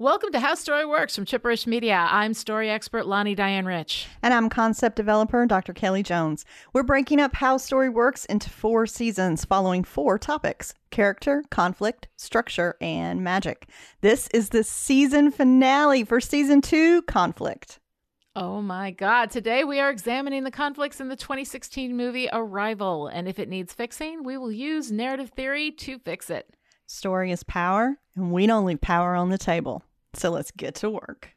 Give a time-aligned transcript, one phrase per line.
[0.00, 2.06] Welcome to How Story Works from Chipperish Media.
[2.08, 4.06] I'm story expert Lani Diane Rich.
[4.22, 5.72] And I'm concept developer Dr.
[5.72, 6.44] Kelly Jones.
[6.72, 12.76] We're breaking up How Story Works into four seasons following four topics character, conflict, structure,
[12.80, 13.68] and magic.
[14.00, 17.80] This is the season finale for season two Conflict.
[18.36, 19.32] Oh my God.
[19.32, 23.08] Today we are examining the conflicts in the 2016 movie Arrival.
[23.08, 26.48] And if it needs fixing, we will use narrative theory to fix it.
[26.86, 29.82] Story is power, and we don't leave power on the table.
[30.14, 31.30] So let's get to work.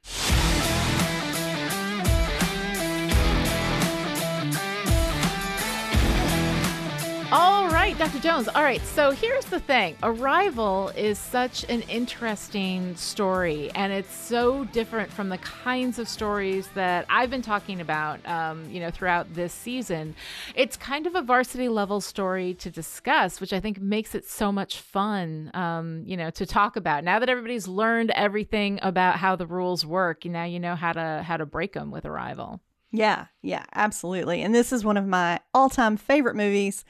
[7.33, 8.19] All right, Dr.
[8.19, 8.47] Jones.
[8.47, 14.65] All right, so here's the thing Arrival is such an interesting story, and it's so
[14.65, 19.33] different from the kinds of stories that I've been talking about, um, you know, throughout
[19.33, 20.15] this season.
[20.53, 24.51] It's kind of a varsity level story to discuss, which I think makes it so
[24.51, 27.03] much fun, um, you know, to talk about.
[27.03, 31.23] Now that everybody's learned everything about how the rules work, now you know how to
[31.25, 32.61] how to break them with Arrival.
[32.91, 34.43] Yeah, yeah, absolutely.
[34.43, 36.85] And this is one of my all time favorite movies.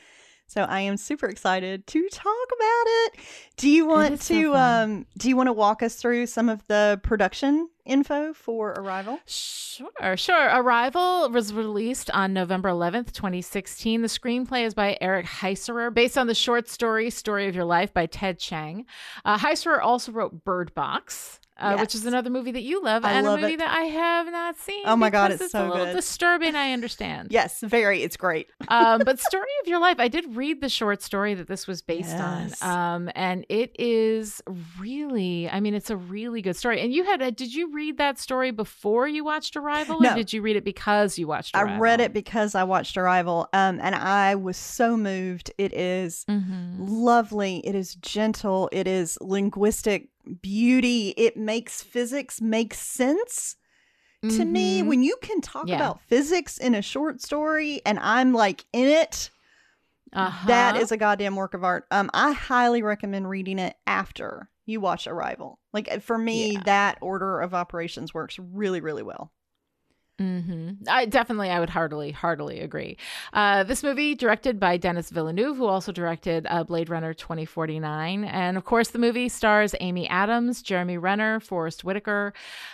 [0.52, 3.20] So I am super excited to talk about it.
[3.56, 6.68] Do you want to so um do you want to walk us through some of
[6.68, 9.20] the production info for Arrival?
[9.26, 10.50] Sure, sure.
[10.50, 14.02] Arrival was released on November 11th, 2016.
[14.02, 17.94] The screenplay is by Eric Heisserer, based on the short story Story of Your Life
[17.94, 18.86] by Ted Chiang.
[19.24, 21.82] Uh, Heisserer also wrote Bird Box, uh, yes.
[21.82, 23.58] which is another movie that you love I and love a movie it.
[23.58, 24.84] that I have not seen.
[24.86, 25.96] Oh my god, it's, it's so a little good.
[25.96, 26.56] disturbing.
[26.56, 27.30] I understand.
[27.32, 28.02] yes, very.
[28.04, 28.50] It's great.
[28.68, 31.82] um, but Story of Your Life, I did read the short story that this was
[31.82, 32.62] based yes.
[32.62, 34.42] on, um, and it is
[34.80, 36.82] really, I mean, it's a really good story.
[36.82, 40.12] And you had, a, did you read that story before you watched Arrival, no.
[40.12, 41.56] or did you read it because you watched?
[41.56, 41.76] Arrival?
[41.76, 45.52] I read it because I watched Arrival, um, and I was so moved.
[45.58, 46.86] It is mm-hmm.
[46.86, 47.58] lovely.
[47.66, 48.70] It is gentle.
[48.72, 50.10] It is linguistic
[50.42, 51.10] beauty.
[51.18, 53.56] It makes physics make sense.
[54.24, 54.38] Mm-hmm.
[54.38, 55.78] To me, when you can talk yeah.
[55.78, 59.32] about physics in a short story and I'm like in it,
[60.14, 60.48] uh-huh.
[60.48, 61.86] that is a goddamn work of art.
[61.90, 65.60] Um, I highly recommend reading it after you watch Arrival.
[65.74, 66.62] Like for me, yeah.
[66.66, 69.32] that order of operations works really, really well.
[70.22, 70.84] Mm-hmm.
[70.88, 72.98] I definitely, I would heartily, heartily agree.
[73.34, 78.58] Uh, this movie, directed by Denis Villeneuve, who also directed uh, Blade Runner 2049, and
[78.58, 82.34] of course, the movie stars Amy Adams, Jeremy Renner, Forest Whitaker,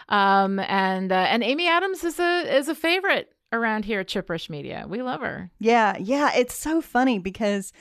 [0.09, 4.49] um, and uh, and Amy Adams is a is a favorite around here at Chipperish
[4.49, 4.85] Media.
[4.87, 5.49] We love her.
[5.59, 7.71] Yeah, yeah, it's so funny because.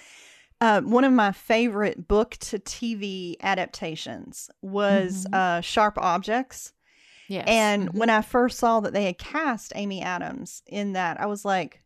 [0.58, 5.34] Uh, one of my favorite book to TV adaptations was Mhm.
[5.34, 6.72] uh, Sharp Objects.
[7.28, 7.44] Yes.
[7.48, 7.94] And Mhm.
[7.98, 11.82] when I first saw that they had cast Amy Adams in that, I was like,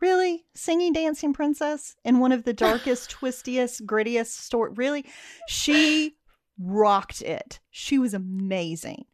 [0.00, 0.44] really?
[0.54, 4.72] Singing Dancing Princess in one of the darkest, twistiest, grittiest story?
[4.74, 5.04] Really?
[5.48, 6.16] She
[6.58, 7.60] rocked it.
[7.70, 9.06] She was amazing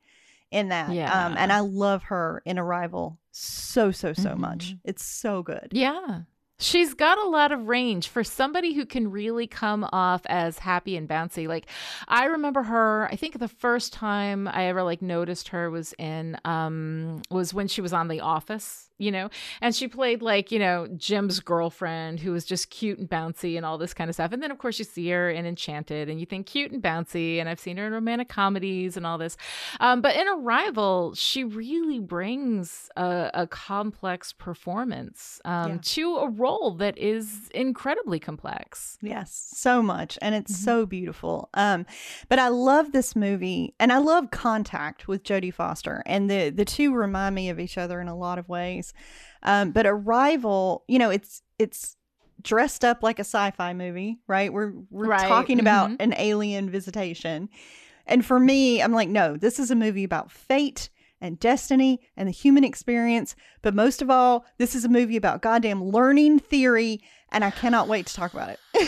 [0.51, 0.93] in that.
[0.93, 1.27] Yeah.
[1.27, 4.39] Um, and I love her in Arrival so, so, so Mhm.
[4.39, 4.75] much.
[4.85, 5.69] It's so good.
[5.73, 6.23] Yeah.
[6.63, 10.95] She's got a lot of range for somebody who can really come off as happy
[10.95, 11.49] and bouncy.
[11.49, 11.67] Like
[12.07, 16.37] I remember her, I think the first time I ever like noticed her was in
[16.45, 19.31] um was when she was on The Office, you know,
[19.63, 23.65] and she played like, you know, Jim's girlfriend who was just cute and bouncy and
[23.65, 24.33] all this kind of stuff.
[24.33, 27.39] And then of course you see her in Enchanted and you think cute and bouncy
[27.41, 29.39] and I've seen her in romantic comedies and all this.
[29.81, 35.79] Um but in Arrival, she really brings a, a complex performance um Yeah.
[35.83, 38.99] to a role that is incredibly complex.
[39.03, 40.19] Yes, so much.
[40.23, 40.65] And it's Mhm.
[40.65, 41.49] so beautiful.
[41.55, 41.87] Um,
[42.29, 46.03] but I love this movie and I love Contact with Jodie Foster.
[46.07, 48.93] And the the two remind me of each other in a lot of ways.
[49.43, 51.97] Um, but Arrival, you know, it's it's
[52.43, 54.53] dressed up like a sci-fi movie, right?
[54.53, 55.97] We're we're Right, talking about mhm.
[56.01, 57.49] an alien visitation.
[58.07, 60.89] And for me, I'm like, no, this is a movie about fate
[61.21, 63.37] and destiny and the human experience.
[63.63, 67.01] But most of all, this is a movie about goddamn learning theory,
[67.33, 68.59] and I cannot wait to talk about it.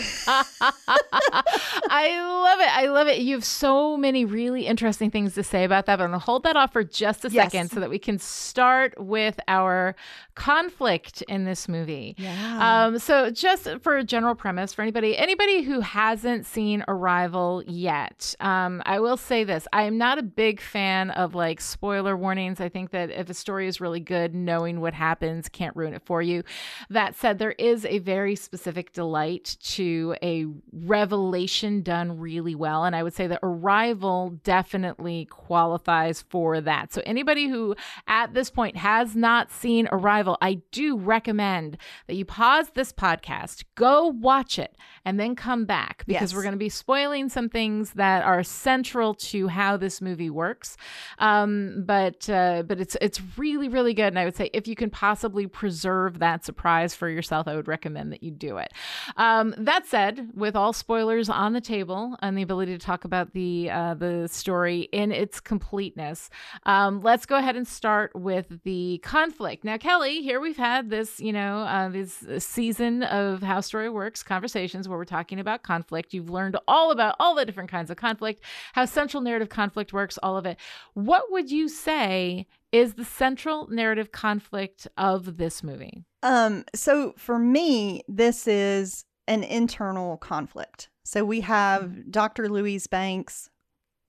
[0.65, 2.77] I love it.
[2.77, 3.19] I love it.
[3.19, 6.25] You have so many really interesting things to say about that, but I'm going to
[6.25, 7.53] hold that off for just a Yes.
[7.53, 9.95] second so that we can start with our
[10.35, 12.15] conflict in this movie.
[12.19, 12.87] Yeah.
[12.87, 18.35] Um, so just for a general premise for anybody, anybody who hasn't seen Arrival yet,
[18.41, 22.61] um, I will say this: I am not a big fan of like spoiler warnings.
[22.61, 26.03] I think that if a story is really good, knowing what happens can't ruin it
[26.05, 26.43] for you.
[26.91, 32.85] That said, there is a very very specific delight to a revelation done really well.
[32.85, 36.93] And I would say that Arrival definitely qualifies for that.
[36.93, 37.75] So, anybody who
[38.07, 41.77] at this point has not seen Arrival, I do recommend
[42.07, 46.35] that you pause this podcast, go watch it, and then come back because Yes.
[46.35, 50.77] we're going to be spoiling some things that are central to how this movie works.
[51.19, 54.75] Um, but uh, but it's it's really really good, and I would say if you
[54.77, 58.73] can possibly preserve that surprise for yourself, I would recommend that you do it.
[59.17, 63.33] Um, that said, with all spoilers on the table and the ability to talk about
[63.33, 66.31] the uh, the story in its completeness,
[66.65, 69.65] um, let's go ahead and start with the conflict.
[69.65, 74.23] Now, Kelly, here we've had this you know uh, this season of How Story Works
[74.23, 76.15] conversations where we're talking about conflict.
[76.15, 80.19] You've learned all about all the different kinds of conflict, how central narrative conflict works,
[80.23, 80.59] all of it.
[80.95, 86.05] What would you say is the central narrative conflict of this movie?
[86.23, 90.89] Um, so for me, this is an internal conflict.
[91.05, 92.49] So we have Dr.
[92.49, 93.49] Louise Banks,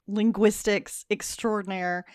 [0.07, 2.06] linguistics extraordinaire.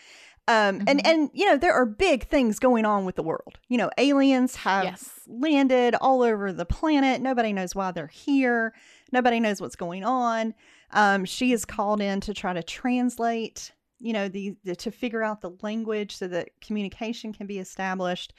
[0.47, 1.07] Um, and Mhm.
[1.07, 3.59] and you know there are big things going on with the world.
[3.69, 5.21] You know, aliens have Yes.
[5.27, 7.21] landed all over the planet.
[7.21, 8.73] Nobody knows why they're here.
[9.13, 10.55] Nobody knows what's going on.
[10.91, 13.73] Um, she is called in to try to translate.
[14.01, 18.33] You know, the, the to figure out the language so that communication can be established.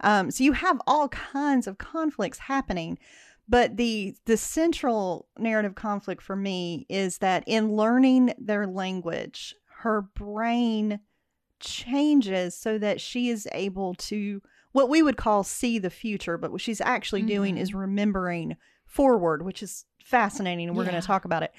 [0.00, 2.98] Um, so you have all kinds of conflicts happening,
[3.48, 10.02] but the the central narrative conflict for me is that in learning their language, her
[10.02, 11.00] brain
[11.60, 16.50] changes so that she is able to what we would call see the future, but
[16.50, 17.60] what she's actually doing Mhm.
[17.60, 18.56] is remembering
[18.86, 21.52] forward, which is fascinating, and we're going to talk about it.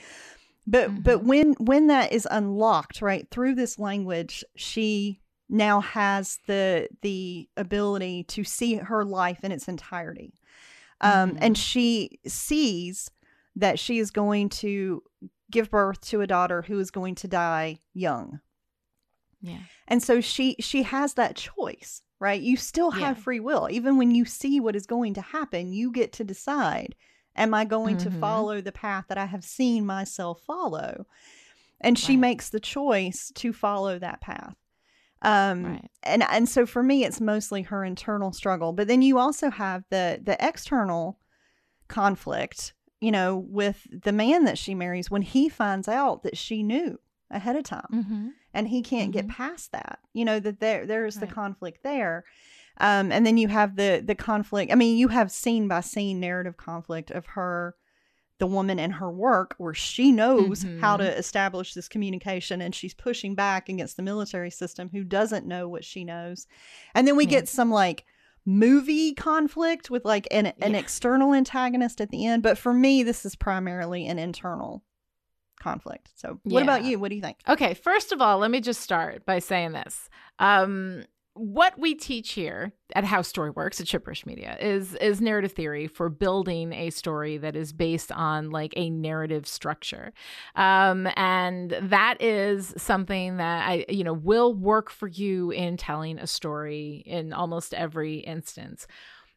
[0.67, 6.87] But but when when that is unlocked, right through this language, she now has the
[7.01, 10.33] the ability to see her life in its entirety,
[11.01, 13.11] um, and she sees
[13.55, 15.03] that she is going to
[15.51, 18.39] give birth to a daughter who is going to die young.
[19.41, 19.59] Yeah.
[19.87, 22.41] and so she she has that choice right?
[22.41, 23.23] You still have Yeah.
[23.23, 23.67] free will.
[23.69, 26.95] Even when you see what is going to happen you get to decide
[27.35, 28.19] am i going to Mhm.
[28.19, 31.05] follow the path that i have seen myself follow
[31.81, 32.19] and she Right.
[32.21, 34.55] makes the choice to follow that path
[35.21, 35.91] um Right.
[36.03, 39.83] and and so for me it's mostly her internal struggle but then you also have
[39.89, 41.19] the the external
[41.87, 46.63] conflict you know with the man that she marries when he finds out that she
[46.63, 46.97] knew
[47.31, 48.29] ahead of time Mm-hmm.
[48.53, 52.23] and he can't get past that you know that there there's the conflict there
[52.79, 56.19] um and then you have the the conflict i mean you have scene by scene
[56.19, 57.75] narrative conflict of her
[58.37, 60.99] the woman and her work where she knows how Mhm.
[60.99, 65.69] to establish this communication and she's pushing back against the military system who doesn't know
[65.69, 66.45] what she knows
[66.93, 67.29] and then we Yeah.
[67.29, 68.03] get some like
[68.45, 70.79] movie conflict with like an, an Yeah.
[70.79, 74.83] external antagonist at the end but for me this is primarily an internal
[75.61, 78.59] conflict so what about you what do you think Okay, first of all, let me
[78.59, 80.09] just start by saying this.
[80.39, 81.05] Um,
[81.35, 85.85] what we teach here at How Story Works at Chipperish Media is is narrative theory
[85.85, 90.13] for building a story that is based on like a narrative structure,
[90.55, 96.19] um, and that is something that I you know will work for you in telling
[96.19, 98.87] a story in almost every instance.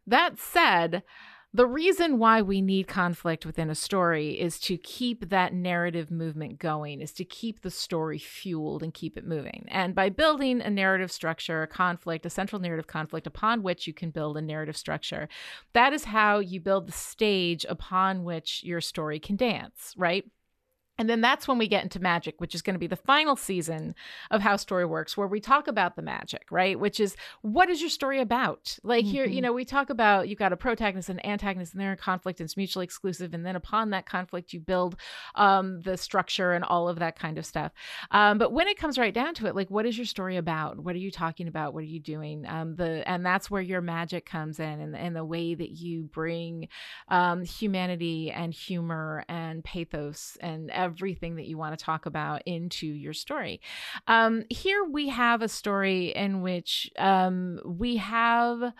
[0.06, 1.02] That said,
[1.58, 6.60] the reason why we need conflict within a story is to keep that narrative movement
[6.60, 9.64] going, is to keep the story fueled and keep it moving.
[9.66, 13.92] And by building a narrative structure, a conflict, a central narrative conflict upon which you
[13.92, 15.28] can build a narrative structure,
[15.72, 20.26] that is how you build the stage upon which your story can dance, right?
[20.98, 23.36] And then that's when we get into magic, which is going to be the final
[23.36, 23.94] season
[24.32, 26.78] of How Story Works, where we talk about the magic, right?
[26.78, 28.76] Which is what is your story about?
[28.82, 29.42] Like here, you Mhm.
[29.42, 32.40] know, we talk about you've got a protagonist and an antagonist, and they're in conflict,
[32.40, 33.32] and it's mutually exclusive.
[33.32, 34.96] And then upon that conflict, you build
[35.36, 37.70] um, the structure and all of that kind of stuff.
[38.10, 40.80] Um, but when it comes right down to it, like what is your story about?
[40.80, 41.74] What are you talking about?
[41.74, 42.44] What are you doing?
[42.48, 46.04] Um, the and that's where your magic comes in, and, and the way that you
[46.04, 46.68] bring
[47.08, 50.87] um, humanity and humor and pathos and everything
[51.36, 53.60] that you want to talk about into your story.
[54.06, 58.72] Um, here we have a story in which um, we have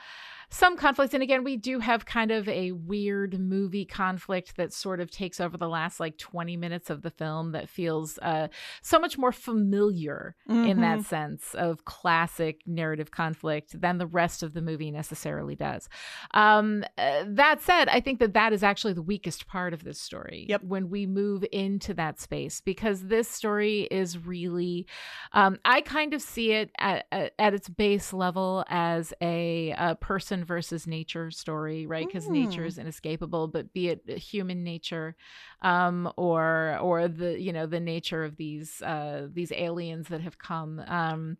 [0.50, 1.12] some conflicts.
[1.14, 5.40] and again we do have kind of a weird movie conflict that sort of takes
[5.40, 8.48] over the last like 20 minutes of the film that feels uh,
[8.80, 11.04] so much more familiar in that Mhm.
[11.04, 15.88] sense of classic narrative conflict than the rest of the movie necessarily does
[16.34, 20.00] um, uh, that said i think that that is actually the weakest part of this
[20.00, 20.64] story Yep.
[20.64, 24.86] when we move into that space because this story is really
[25.32, 29.94] um, i kind of see it at, at, at its base level as a, a
[29.96, 32.06] person person versus nature story, right?
[32.06, 32.68] Because nature Mm.
[32.68, 35.16] is inescapable, but be it human nature,
[35.62, 40.38] um, or or the you know the nature of these uh, these aliens that have
[40.38, 41.38] come, um,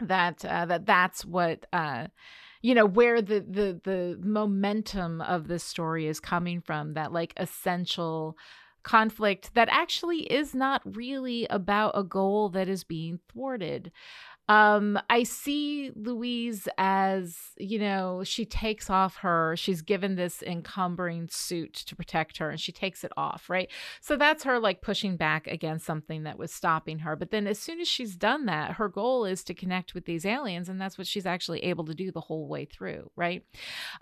[0.00, 1.66] that uh, that that's what.
[1.72, 2.08] Uh,
[2.64, 7.34] you know where the the the momentum of this story is coming from that like
[7.36, 8.36] essential
[8.84, 13.92] conflict that actually is not really about a goal that is being thwarted
[14.48, 21.28] um i see louise as you know she takes off her she's given this encumbering
[21.30, 23.70] suit to protect her and she takes it off right?
[24.00, 27.16] So that's her like pushing back against something that was stopping her.
[27.16, 30.24] But then as soon as she's done that her goal is to connect with these
[30.24, 33.44] aliens and that's what she's actually able to do the whole way through right?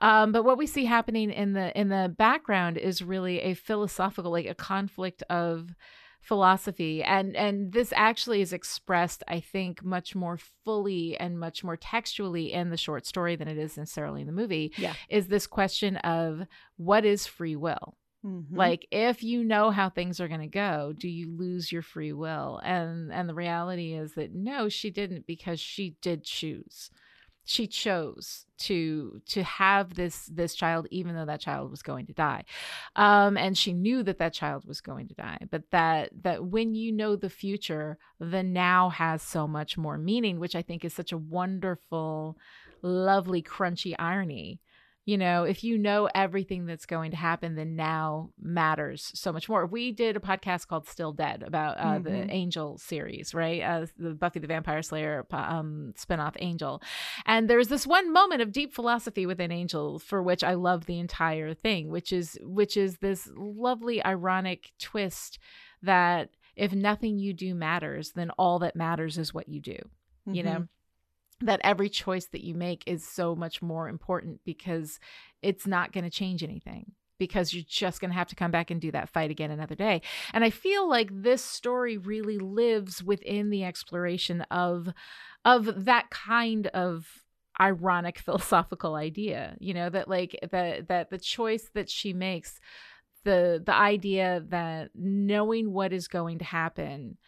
[0.00, 4.30] Um but what we see happening in the in the background is really a philosophical
[4.30, 5.74] like a conflict of
[6.20, 11.76] philosophy and and this actually is expressed i think much more fully and much more
[11.76, 14.94] textually in the short story than it is necessarily in the movie Yeah.
[15.08, 16.42] is this question of
[16.76, 18.44] what is free will Mhm.
[18.54, 22.12] like if you know how things are going to go do you lose your free
[22.12, 26.90] will and and the reality is that no she didn't because she did choose
[27.44, 32.12] she chose to to have this this child even though that child was going to
[32.12, 32.44] die.
[32.96, 36.74] Um and she knew that that child was going to die but that that when
[36.74, 40.92] you know the future the now has so much more meaning which i think is
[40.92, 42.36] such a wonderful
[42.82, 44.60] lovely crunchy irony
[45.06, 49.48] you know, if you know everything that's going to happen, then now matters so much
[49.48, 49.64] more.
[49.66, 52.04] We did a podcast called Still Dead about uh, Mhm.
[52.04, 53.62] the Angel series, right?
[53.62, 56.82] Uh, the Buffy the Vampire Slayer um, spinoff Angel.
[57.26, 60.98] And there's this one moment of deep philosophy within Angel for which I love the
[60.98, 65.38] entire thing, which is which is this lovely ironic twist
[65.82, 69.78] that if nothing you do matters, then all that matters is what you do
[70.26, 70.44] you Mhm.
[70.44, 70.68] know
[71.40, 74.98] that every choice that you make is so much more important because
[75.42, 78.70] it's not going to change anything because you're just going to have to come back
[78.70, 80.02] and do that fight again another day.
[80.32, 84.88] And i feel like this story really lives within the exploration of
[85.44, 87.06] of that kind of
[87.60, 92.58] ironic philosophical idea you know that like that that the choice that she makes
[93.24, 97.18] the the idea that knowing what is going to happen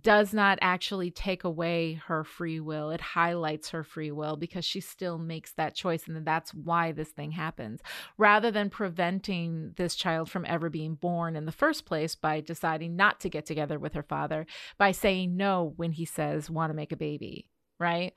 [0.00, 2.90] does not actually take away her free will.
[2.90, 6.06] It highlights her free will because she still makes that choice.
[6.06, 7.80] And that's why this thing happens.
[8.16, 12.96] Rather than preventing this child from ever being born in the first place by deciding
[12.96, 14.46] not to get together with her father,
[14.78, 18.14] by saying no when he says, want to make a baby, right?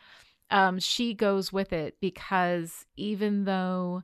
[0.51, 4.03] Um, she goes with it because even though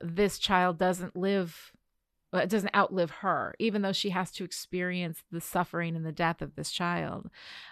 [0.00, 1.72] this child doesn't live
[2.38, 6.40] it doesn't outlive her, even though she has to experience the suffering and the death
[6.42, 7.30] of this child.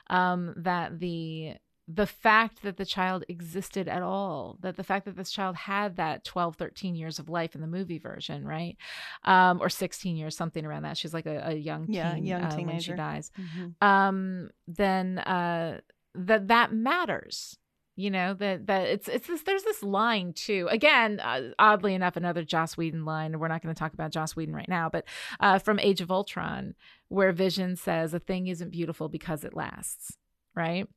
[0.08, 1.54] Um, that the
[1.92, 5.96] the fact that the child existed at all, that the fact that this child had
[5.96, 8.76] that 12, 13 years of life in the movie version, right?
[9.24, 10.96] Um, or 16 years, something around that.
[10.96, 12.96] She's like a, a young Yeah, teen young uh, when she teenager.
[12.96, 13.32] dies.
[13.40, 13.74] Mhm.
[13.82, 15.80] Um, then uh,
[16.14, 17.58] that that matters
[18.00, 20.68] you know that that it's it's this there's this line too.
[20.70, 24.34] Again uh, oddly enough another joss whedon line we're not going to talk about joss
[24.34, 25.04] whedon right now but
[25.40, 26.74] uh, from age of ultron
[27.08, 30.16] where vision says a thing isn't beautiful because it lasts
[30.54, 30.88] right?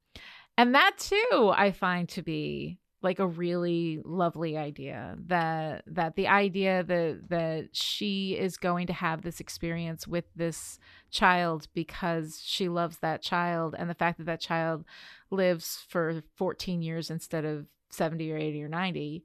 [0.58, 6.28] And that too i find to be like a really lovely idea that that the
[6.28, 10.80] idea that that she is going to have this experience with this
[11.12, 14.86] child because she loves that child and the fact that that child
[15.30, 19.24] lives for 14 years instead of 70 or 80 or 90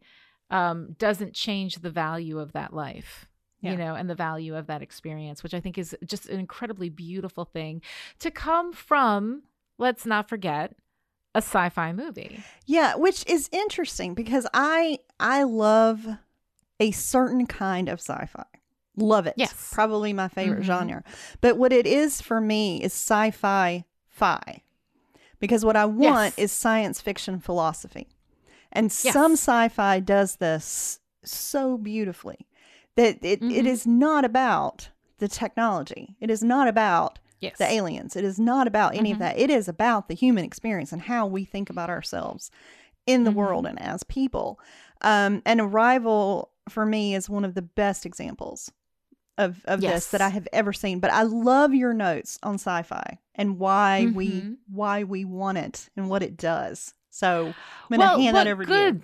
[0.51, 3.29] um, doesn't change the value of that life
[3.61, 3.71] Yeah.
[3.73, 6.89] you know and the value of that experience which i think is just an incredibly
[6.91, 7.81] beautiful thing
[8.19, 9.43] to come from
[9.79, 10.75] let's not forget
[11.35, 16.07] a sci-fi movie Yeah, which is interesting because I I love
[16.81, 18.45] a certain kind of sci-fi.
[18.97, 19.35] Love it.
[19.37, 19.71] Yes.
[19.73, 20.67] Probably my favorite Mhm.
[20.67, 21.05] genre.
[21.41, 24.63] But what it is for me is sci-fi fi.
[25.41, 26.39] Because what I want Yes.
[26.39, 28.09] is science fiction philosophy.
[28.73, 29.13] And Yes.
[29.13, 32.47] some sci-fi does this so beautifully
[32.97, 33.67] that it, it Mhm.
[33.67, 36.17] is not about the technology.
[36.21, 38.17] It is not about yes the aliens.
[38.17, 39.21] It is not about any of Mhm.
[39.21, 39.39] that.
[39.39, 42.51] It is about the human experience and how we think about ourselves
[43.07, 43.35] in the Mhm.
[43.35, 44.61] world and as people.
[45.01, 48.71] Um, and Arrival for me is one of the best examples
[49.39, 50.99] of, of this that I have ever seen.
[51.01, 54.57] But I love your notes on sci-fi and why we Mhm.
[54.71, 56.95] why we want it and what it does.
[57.11, 57.55] So I'm
[57.89, 59.03] gonna well, hand that over to you.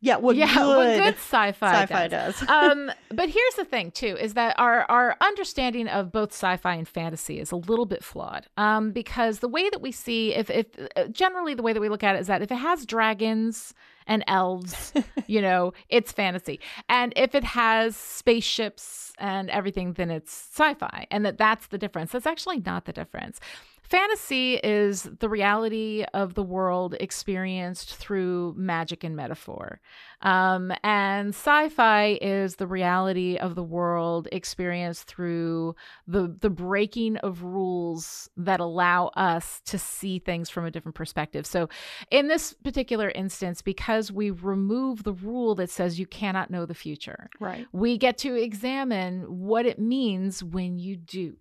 [0.00, 2.38] Yeah, what yeah, good, what good sci-fi, sci-fi does.
[2.38, 2.48] does.
[2.48, 6.86] um, but here's the thing too: is that our our understanding of both sci-fi and
[6.86, 8.46] fantasy is a little bit flawed.
[8.58, 11.88] Um, because the way that we see, if if uh, generally the way that we
[11.88, 13.72] look at it is that if it has dragons
[14.06, 14.92] and elves,
[15.26, 16.60] you know, it's fantasy,
[16.90, 22.12] and if it has spaceships and everything, then it's sci-fi, and that that's the difference.
[22.12, 23.40] That's actually not the difference.
[23.88, 29.80] Fantasy is the reality of the world experienced through magic and metaphor.
[30.22, 35.76] Um, and sci fi is the reality of the world experienced through
[36.08, 41.46] the, the breaking of rules that allow us to see things from a different perspective.
[41.46, 41.68] So,
[42.10, 46.74] in this particular instance, because we remove the rule that says you cannot know the
[46.74, 47.66] future, right.
[47.72, 51.36] we get to examine what it means when you do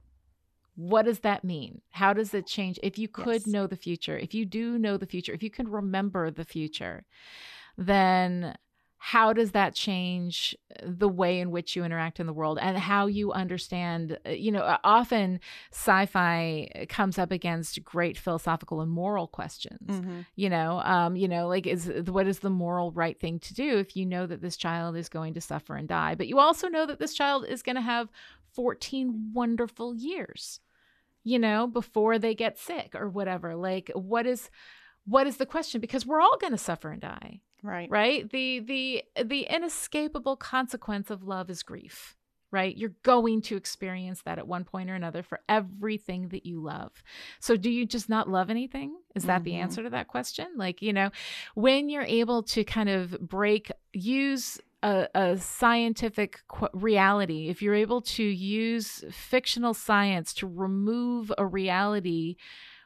[0.75, 1.81] what does that mean?
[1.91, 2.79] How does it change?
[2.83, 3.47] If you could Yes.
[3.47, 7.05] know the future, if you do know the future, if you can remember the future,
[7.77, 8.55] then
[8.97, 13.05] how does that change the way in which you interact in the world and how
[13.05, 15.39] you understand uh, you know often
[15.71, 20.25] sci-fi comes up against great philosophical and moral questions Mhm.
[20.35, 23.77] you know um you know like is what is the moral right thing to do
[23.77, 26.67] if you know that this child is going to suffer and die but you also
[26.67, 28.09] know that this child is going to have
[28.53, 30.61] 14 wonderful years
[31.25, 34.49] you know before they get sick or whatever like what is
[35.07, 35.81] what is the question?
[35.81, 37.89] Because we're all going to suffer and die Right.
[37.91, 38.27] right?
[38.31, 42.15] The the the inescapable consequence of love is grief
[42.51, 42.77] right?
[42.77, 46.91] You're going to experience that at one point or another for everything that you love.
[47.41, 48.95] So do you just not love anything?
[49.13, 49.63] Is that the Mhm.
[49.63, 50.47] answer to that question?
[50.55, 51.09] Like you know
[51.55, 57.49] when you're able to kind of break use a, a scientific qu- reality.
[57.49, 62.35] If you're able to use fictional science to remove a reality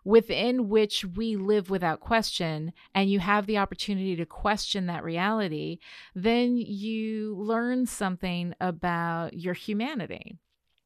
[0.06, 5.78] within which we live without question and you have the opportunity to question that reality
[6.16, 10.38] then you learn something about your humanity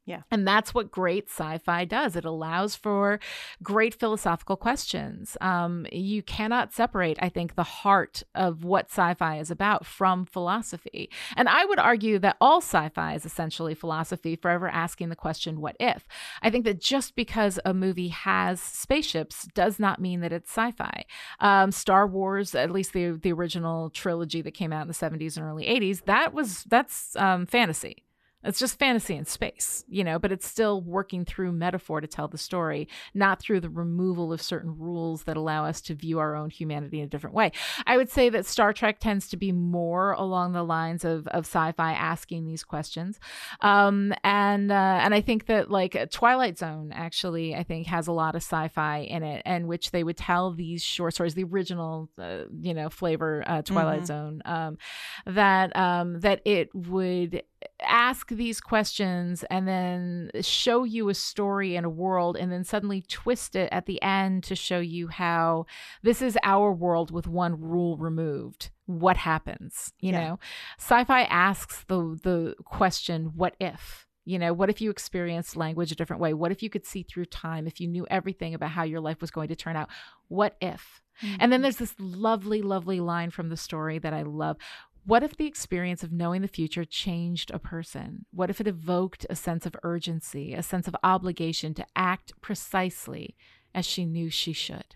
[0.06, 0.22] Yeah.
[0.32, 2.16] and that's what great sci-fi does.
[2.16, 3.20] It allows for
[3.62, 5.38] great philosophical questions.
[5.40, 11.10] Um, you cannot separate i think the heart of what sci-fi is about from philosophy.
[11.38, 15.76] And i would argue that all sci-fi is essentially philosophy forever asking the question what
[15.80, 16.08] if?
[16.42, 21.06] I think that just because a movie has spaceships does not mean that it's sci-fi.
[21.40, 25.38] Um, star wars at least the the original trilogy that came out in the 70s
[25.38, 28.03] and early 80s that was that's um, fantasy
[28.44, 32.28] it's just fantasy in space, you know, but it's still working through metaphor to tell
[32.28, 36.36] the story, not through the removal of certain rules that allow us to view our
[36.36, 37.52] own humanity in a different way.
[37.86, 41.46] I would say that Star Trek tends to be more along the lines of, of
[41.46, 43.20] sci-fi asking these questions.
[43.62, 48.12] Um, and uh, and I think that like Twilight Zone actually, I think has a
[48.12, 52.10] lot of sci-fi in it, and which they would tell these short stories, the original,
[52.18, 54.08] uh, you know, flavor uh, Twilight Mhm.
[54.08, 54.78] Zone, um,
[55.26, 57.44] that um, that it would
[57.82, 63.04] ask these questions and then show you a story in a world and then suddenly
[63.08, 65.66] twist it at the end to show you how
[66.02, 68.70] this is our world with one rule removed.
[68.86, 69.94] What happens?
[70.00, 70.28] You Yeah.
[70.28, 70.40] know?
[70.78, 74.08] Sci-fi asks the the question what if?
[74.26, 76.34] You know what if you experienced language a different way?
[76.34, 79.22] What if you could see through time if you knew everything about how your life
[79.22, 79.90] was going to turn out?
[80.28, 81.02] What if?
[81.22, 81.62] And then mm-hmm.
[81.64, 84.58] there's this lovely, lovely line from the story that I love.
[85.06, 88.26] What if the experience of knowing the future changed a person?
[88.32, 93.36] What if it evoked a sense of urgency, a sense of obligation to act precisely
[93.76, 94.96] as she knew she should?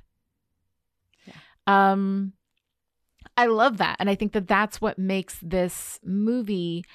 [1.25, 1.33] Yeah.
[1.65, 2.33] Um,
[3.35, 3.97] I love that.
[3.99, 6.85] And I think that that's what makes this movie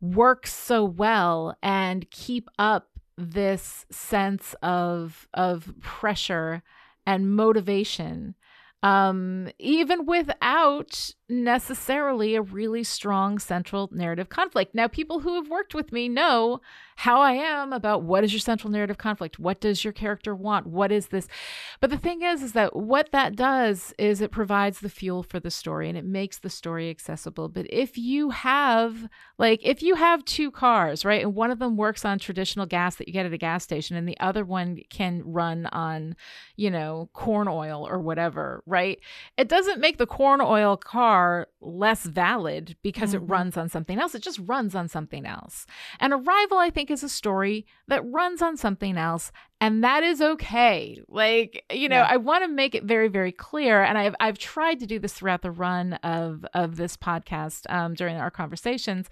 [0.00, 6.62] work so well and keep up this sense of of pressure
[7.06, 8.34] and motivation
[8.84, 14.74] um, even without necessarily a really strong central narrative conflict.
[14.74, 16.60] Now, people who have worked with me know
[16.96, 19.38] how I am about what is your central narrative conflict?
[19.38, 20.66] What does your character want?
[20.66, 21.26] What is this?
[21.80, 25.40] But the thing is, is that what that does is it provides the fuel for
[25.40, 27.48] the story and it makes the story accessible.
[27.48, 29.08] But if you have,
[29.38, 32.96] like, if you have two cars, right, and one of them works on traditional gas
[32.96, 36.14] that you get at a gas station and the other one can run on,
[36.54, 39.00] you know, corn oil or whatever, right?
[39.36, 41.13] It doesn't make the corn oil car
[41.60, 43.30] less valid because it Mhm.
[43.30, 44.14] runs on something else.
[44.14, 45.66] It just runs on something else.
[46.00, 50.20] And Arrival, I think, is a story that runs on something else, and that is
[50.20, 51.00] okay.
[51.08, 52.08] Like, you know, Yeah.
[52.10, 55.14] I want to make it very, very clear, and I've I've tried to do this
[55.14, 59.08] throughout the run of of this podcast um, during our conversations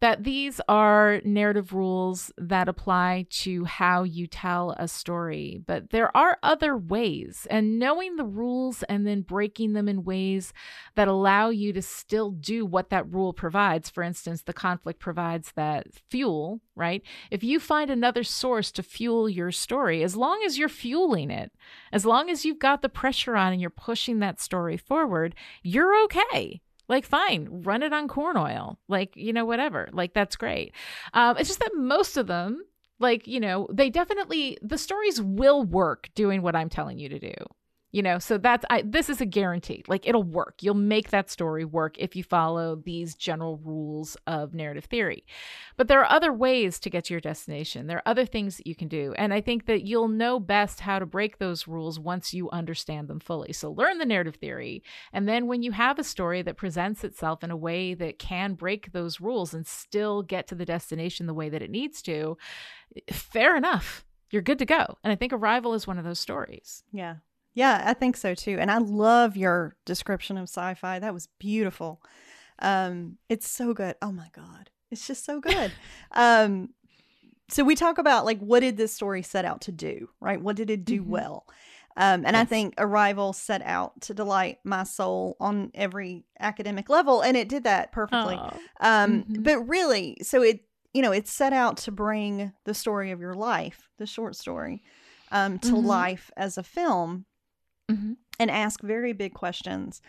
[0.00, 6.16] that these are narrative rules that apply to how you tell a story, but there
[6.16, 7.46] are other ways.
[7.50, 10.52] And knowing the rules and then breaking them in ways
[10.94, 13.90] that allow you to still do what that rule provides.
[13.90, 17.02] For instance, the conflict provides that fuel, right?
[17.30, 21.50] If you find another source to fuel your story, as long as you're fueling it,
[21.92, 26.00] as long as you've got the pressure on and you're pushing that story forward, you're
[26.04, 28.78] okay like fine run it on corn oil.
[28.88, 29.88] Like you know whatever.
[29.92, 30.74] Like that's great.
[31.14, 32.62] Um, it's just that most of them
[32.98, 37.18] like you know they definitely the stories will work doing what i'm telling you to
[37.18, 37.34] do
[37.90, 40.62] you know so that's i this is a guarantee like it'll work.
[40.62, 45.24] You'll make that story work if you follow these general rules of narrative theory.
[45.76, 47.86] But there are other ways to get to your destination.
[47.86, 50.80] There are other things that you can do and i think that you'll know best
[50.80, 53.52] how to break those rules once you understand them fully.
[53.52, 57.42] So learn the narrative theory and then when you have a story that presents itself
[57.42, 61.34] in a way that can break those rules and still get to the destination the
[61.34, 62.36] way that it needs to
[62.96, 64.04] eh, fair enough.
[64.30, 66.84] You're good to go and i think arrival is one of those stories.
[66.92, 67.16] Yeah.
[67.58, 68.56] Yeah, I think so too.
[68.60, 71.00] And I love your description of sci-fi.
[71.00, 72.00] That was beautiful.
[72.60, 73.96] Um, it's so good.
[74.00, 74.70] Oh my god.
[74.92, 75.72] It's just so good.
[76.12, 76.70] um
[77.50, 80.40] so we talk about like what did this story set out to do, right?
[80.40, 81.06] What did it do Mhm.
[81.08, 81.46] well?
[81.96, 87.22] Um, and I think Arrival set out to delight my soul on every academic level,
[87.22, 88.36] and it did that perfectly.
[88.80, 89.42] Um, Mhm.
[89.42, 90.60] but really, so it
[90.94, 94.82] you know it set out to bring the story of your life, the short story,
[95.32, 95.84] um, to Mhm.
[95.84, 97.24] life as a film,
[97.90, 98.16] Mhm.
[98.38, 100.00] and ask very big questions,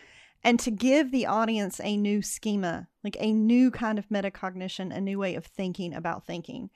[0.44, 5.00] and to give the audience a new schema, like a new kind of metacognition, a
[5.00, 6.70] new way of thinking about thinking,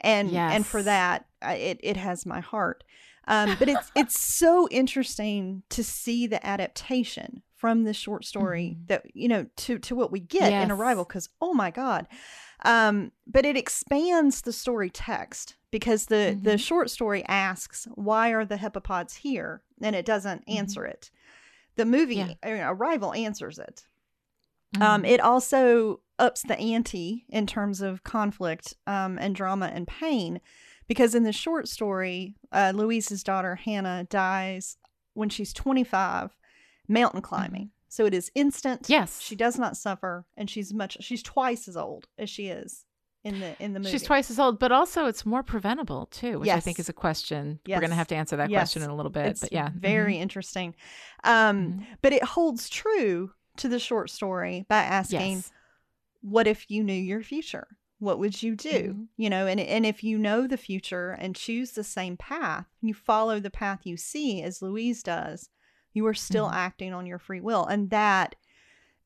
[0.00, 2.84] and and for that, it it has my heart.
[3.28, 8.86] Um, but it's it's so interesting to see the adaptation from this short story Mhm.
[8.88, 12.06] that you know to to what we get in Arrival because oh my god,
[12.66, 16.60] um, but it expands the story text because the the Mhm.
[16.60, 20.54] short story asks why are the heptapods here and it doesn't Mhm.
[20.58, 21.10] answer it.
[21.76, 22.68] The movie Yeah.
[22.70, 23.86] Arrival answers it.
[24.80, 25.08] Um, Mhm.
[25.08, 30.40] it also ups the ante in terms of conflict um, and drama and pain
[30.88, 34.78] because in the short story, uh, Louise's daughter Hannah dies
[35.14, 36.36] when she's 25
[36.88, 37.70] mountain climbing.
[37.96, 38.82] So it is instant.
[38.82, 38.92] Mm-hmm.
[38.92, 39.20] Yes.
[39.22, 42.84] She does not suffer and she's much she's twice as old as she is
[43.24, 43.90] in the in the movie.
[43.90, 46.92] She's twice as old, but also it's more preventable too, which I think is a
[46.92, 47.58] question.
[47.66, 48.58] We're going to have to answer that Yes.
[48.60, 49.26] question in a little bit.
[49.28, 50.20] it's but yeah, very Mhm.
[50.20, 50.74] interesting.
[51.24, 51.86] Um, Mhm.
[52.02, 55.52] but it holds true to the short story by asking Yes.
[56.20, 57.66] what if you knew your future
[57.98, 59.08] what would you do Mhm.
[59.16, 62.92] you know and and if you know the future and choose the same path you
[62.92, 65.48] follow the path you see as louise does
[65.96, 66.54] you are still Mhm.
[66.54, 68.36] acting on your free will and that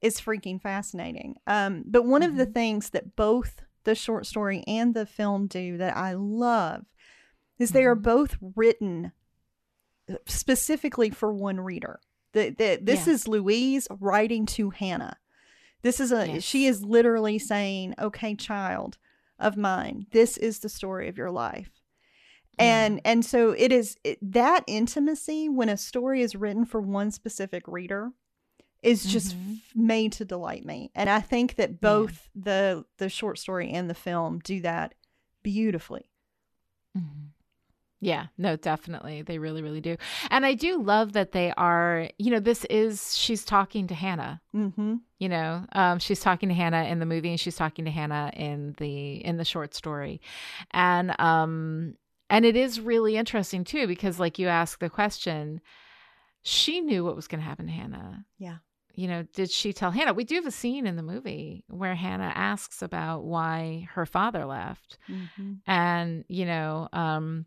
[0.03, 2.55] is freaking fascinating um but one of the Mhm.
[2.55, 6.85] things that both the short story and the film do that i love
[7.59, 8.03] is they are Mhm.
[8.03, 9.13] both written
[10.27, 12.01] specifically for one reader
[12.33, 13.13] the, the, this Yeah.
[13.15, 15.17] is louise writing to hannah
[15.83, 16.43] this is a Yes.
[16.43, 18.99] she is literally saying, "Okay, child
[19.39, 21.80] of mine, this is the story of your life."
[22.61, 22.85] Yeah.
[22.85, 27.11] And and so it is it, that intimacy when a story is written for one
[27.11, 28.13] specific reader
[28.83, 29.59] is just Mhm.
[29.75, 30.91] made to delight me.
[30.95, 34.95] And I think that both the the short story and the film do that
[35.43, 36.11] beautifully.
[36.97, 37.29] Mhm.
[38.03, 39.21] Yeah, no, definitely.
[39.21, 39.99] They really, really do.
[40.31, 44.41] And I do love that they are, you know, this is, she's talking to Hannah.
[44.55, 45.01] Mhm.
[45.19, 48.31] you know um, she's talking to hannah in the movie and she's talking to hannah
[48.35, 50.19] in the in the short story
[50.71, 51.95] and um
[52.31, 55.61] and it is really interesting too because like you ask the question
[56.43, 58.25] she knew what was going to happen to hannah.
[58.39, 58.57] Yeah.
[58.95, 60.15] you know did she tell hannah?
[60.15, 64.45] We do have a scene in the movie where hannah asks about why her father
[64.47, 64.99] left.
[65.09, 65.61] Mhm.
[65.67, 67.47] and you know um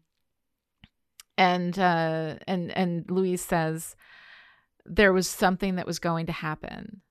[1.38, 3.96] and uh and and louise says
[4.86, 7.02] there was something that was going to happen.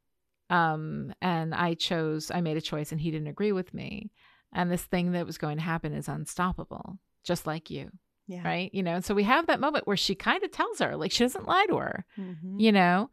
[0.51, 4.11] Um and i chose i made a choice and he didn't agree with me.
[4.53, 7.91] And this thing that was going to happen is unstoppable just like you
[8.27, 8.43] Yeah.
[8.45, 10.97] right you know and so we have that moment where she kind of tells her
[10.97, 12.61] like she doesn't lie to her Mhm.
[12.61, 13.11] you know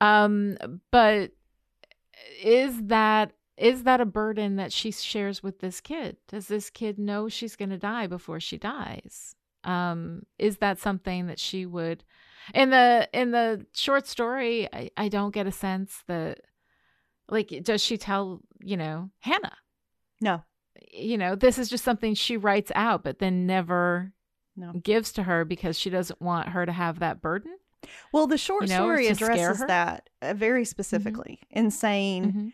[0.00, 0.56] um
[0.90, 1.32] but
[2.42, 6.98] is that is that a burden that she shares with this kid does this kid
[6.98, 12.04] know she's going to die before she dies um is that something that she would
[12.54, 16.40] in the in the short story i, I don't get a sense that
[17.28, 19.56] like does she tell you know hannah
[20.20, 20.42] No.
[20.98, 24.12] You know this is just something she writes out but then never
[24.56, 24.72] No.
[24.72, 27.56] gives to her because she doesn't want her to have that burden
[28.12, 32.52] Well, the short You know, story addresses that uh, very specifically in saying Mhm.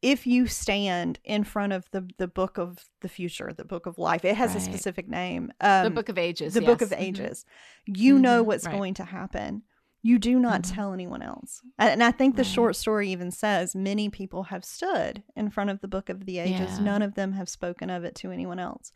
[0.00, 3.98] if you stand in front of the the book of the future, the book of
[3.98, 5.52] life, it has a specific name.
[5.60, 6.54] Um, the book of ages.
[6.54, 6.90] the book yes.
[6.90, 7.02] of Mhm.
[7.02, 7.44] ages.
[7.86, 8.74] You know Mhm, what's right.
[8.76, 9.62] going to happen.
[10.04, 10.74] You do not Mhm.
[10.74, 11.62] tell anyone else.
[11.78, 12.50] And I think the Right.
[12.52, 16.38] short story even says many people have stood in front of the book of the
[16.38, 16.78] ages.
[16.78, 16.84] Yeah.
[16.84, 18.92] None of them have spoken of it to anyone else.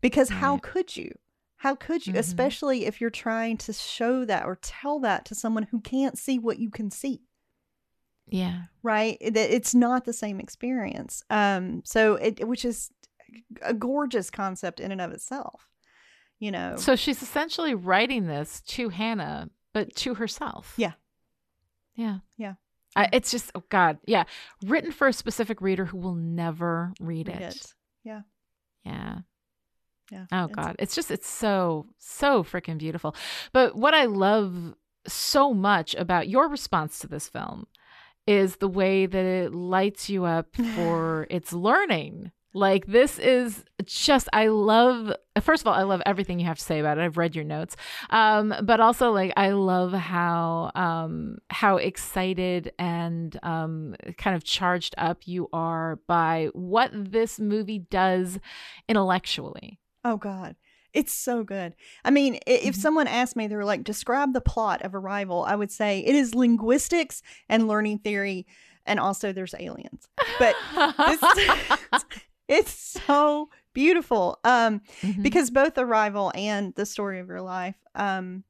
[0.00, 1.12] Because how could you?
[1.58, 2.12] How could you?
[2.14, 2.18] Mhm.
[2.18, 6.38] Especially if you're trying to show that or tell that to someone who can't see
[6.38, 7.22] what you can see
[8.26, 8.64] Yeah.
[8.82, 12.90] right It- it's not the same experience um so it which is
[13.62, 15.68] a gorgeous concept in and of itself
[16.38, 19.50] you know So she's essentially writing this to Hannah,
[19.86, 20.74] but to herself.
[20.76, 20.92] Yeah.
[21.94, 22.18] Yeah.
[22.36, 22.54] Yeah.
[22.96, 23.98] I, it's just, oh God.
[24.06, 24.24] Yeah.
[24.64, 27.54] Written for a specific reader who will never read, read it.
[27.56, 27.74] it.
[28.04, 28.22] yeah
[28.84, 29.18] Yeah.
[30.10, 30.76] yeah Oh It's- God.
[30.78, 33.14] It's just, it's so, so freaking beautiful.
[33.52, 34.74] But what I love
[35.06, 37.66] so much about your response to this film
[38.26, 42.32] is the way that it lights you up for its learning.
[42.54, 46.64] Like this is just I love first of all I love everything you have to
[46.64, 47.02] say about it.
[47.02, 47.76] I've read your notes.
[48.10, 54.94] Um but also like I love how um how excited and um kind of charged
[54.98, 58.38] up you are by what this movie does
[58.88, 59.78] intellectually.
[60.04, 60.56] oh god
[60.94, 62.78] it's so good i mean if Mhm.
[62.78, 66.14] someone asked me they were like describe the plot of arrival i would say it
[66.14, 68.46] is linguistics and learning theory
[68.86, 70.08] and also there's aliens
[70.38, 70.56] but
[71.06, 71.20] this,
[72.48, 72.72] it's
[73.06, 75.22] so beautiful um Mhm.
[75.22, 78.42] because both arrival and the story of your life um,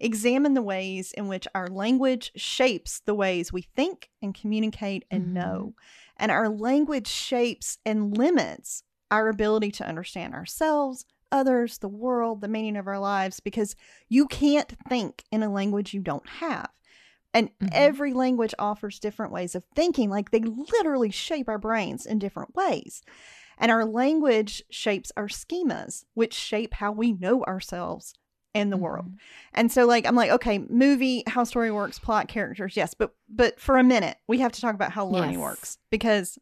[0.00, 5.28] examine the ways in which our language shapes the ways we think and communicate and
[5.28, 5.32] Mhm.
[5.32, 5.74] know
[6.16, 12.48] and our language shapes and limits our ability to understand ourselves others the world the
[12.48, 13.76] meaning of our lives because
[14.08, 16.70] you can't think in a language you don't have
[17.34, 17.68] and Mhm.
[17.72, 22.54] every language offers different ways of thinking like they literally shape our brains in different
[22.54, 23.02] ways
[23.58, 28.14] and our language shapes our schemas, which shape how we know ourselves
[28.54, 29.06] and the world.
[29.06, 29.18] Mhm.
[29.52, 33.58] And so like I'm like, okay, movie, how story works, plot, characters, yes, but but
[33.60, 35.40] for a minute, we have to talk about how learning Yes.
[35.40, 36.38] works because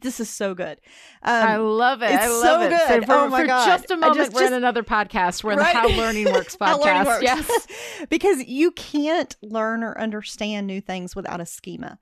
[0.00, 0.80] this is so good.
[1.22, 2.10] Um, I love it.
[2.10, 2.70] it's I love so it.
[2.70, 2.88] good.
[3.02, 3.66] So for, Oh my for God.
[3.66, 5.72] just a moment, just- we're just- in another podcast where Right?
[5.72, 6.66] the How Learning Works podcast.
[6.66, 7.22] How learning works.
[7.22, 7.66] Yes.
[8.10, 11.98] because you can't learn or understand new things without a schema.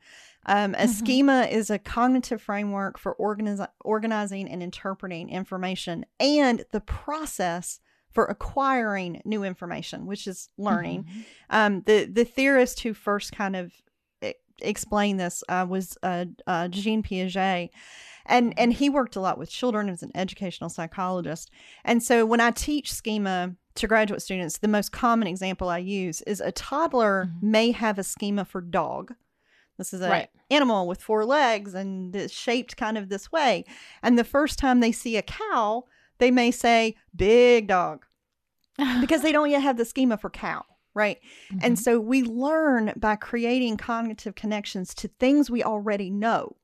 [0.47, 0.89] Um, a Mhm.
[0.91, 7.81] schema is a cognitive framework for organiz- organizing and interpreting information and the process
[8.11, 11.05] for acquiring new information, which is learning.
[11.05, 11.25] Mhm.
[11.51, 13.73] Um, the the theorist who first kind of
[14.63, 17.71] e- explained this uh, was uh, uh, Jean Piaget,
[18.27, 21.51] and and he worked a lot with children as an educational psychologist.
[21.85, 26.23] And so when I teach schema to graduate students, the most common example I use
[26.23, 27.43] is a toddler Mhm.
[27.43, 29.15] may have a schema for dog.
[29.79, 30.29] This is a Right.
[30.51, 33.65] animal with four legs and it's shaped kind of this way.
[34.03, 35.85] And the first time they see a cow,
[36.19, 38.07] they may say big dog
[39.01, 40.65] because they don't yet have the schema for cow,
[40.95, 41.19] right?
[41.61, 41.83] And Mhm.
[41.83, 46.57] so we learn by creating cognitive connections to things we already know,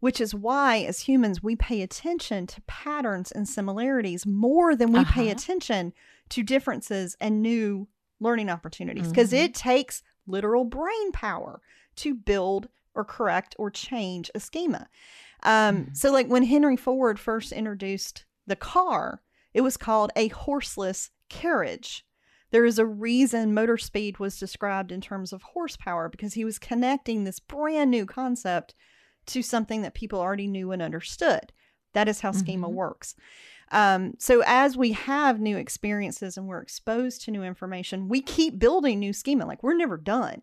[0.00, 5.04] which is why, as humans, we pay attention to patterns and similarities more than we
[5.04, 5.30] pay Uh-huh.
[5.30, 5.92] attention
[6.30, 7.88] to differences and new
[8.20, 9.36] learning opportunities because Mhm.
[9.44, 11.60] it takes literal brain power
[11.96, 14.88] to build or correct or change a schema.
[15.42, 15.94] Um, Mhm.
[15.94, 19.22] So, like when Henry Ford first introduced the car,
[19.54, 22.04] it was called a horseless carriage.
[22.52, 26.58] There is a reason motor speed was described in terms of horsepower because he was
[26.58, 28.74] connecting this brand new concept
[29.26, 31.52] to something that people already knew and understood.
[31.94, 32.74] That is how schema Mhm.
[32.74, 33.14] works.
[33.70, 38.58] Um, so as we have new experiences and we're exposed to new information, we keep
[38.58, 39.46] building new schema.
[39.46, 40.42] Like we're never done.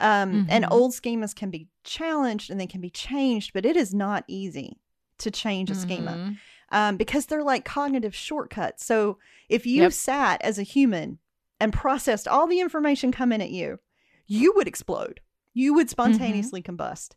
[0.00, 0.68] Um, And Mhm.
[0.70, 4.78] old schemas can be challenged and they can be changed, but it is not easy
[5.18, 6.36] to change a schema Mhm.
[6.70, 8.84] um, because they're like cognitive shortcuts.
[8.84, 9.92] So if you Yep.
[9.92, 11.18] sat as a human
[11.60, 13.78] and processed all the information coming at you,
[14.26, 15.20] you would explode.
[15.54, 17.10] You would spontaneously combust.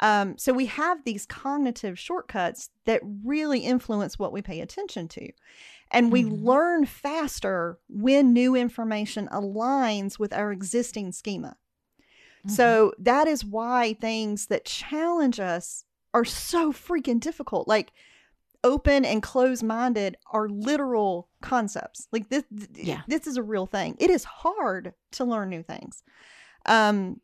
[0.00, 5.30] Um, so we have these cognitive shortcuts that really influence what we pay attention to.
[5.90, 6.44] And we Mhm.
[6.44, 11.56] learn faster when new information aligns with our existing schema.
[12.48, 17.68] So that is why things that challenge us are so freaking difficult.
[17.68, 17.92] Like
[18.64, 22.06] open and closed minded are literal concepts.
[22.12, 23.02] Like this th- Yeah.
[23.08, 23.96] this is a real thing.
[23.98, 26.02] It is hard to learn new things.
[26.66, 27.20] Um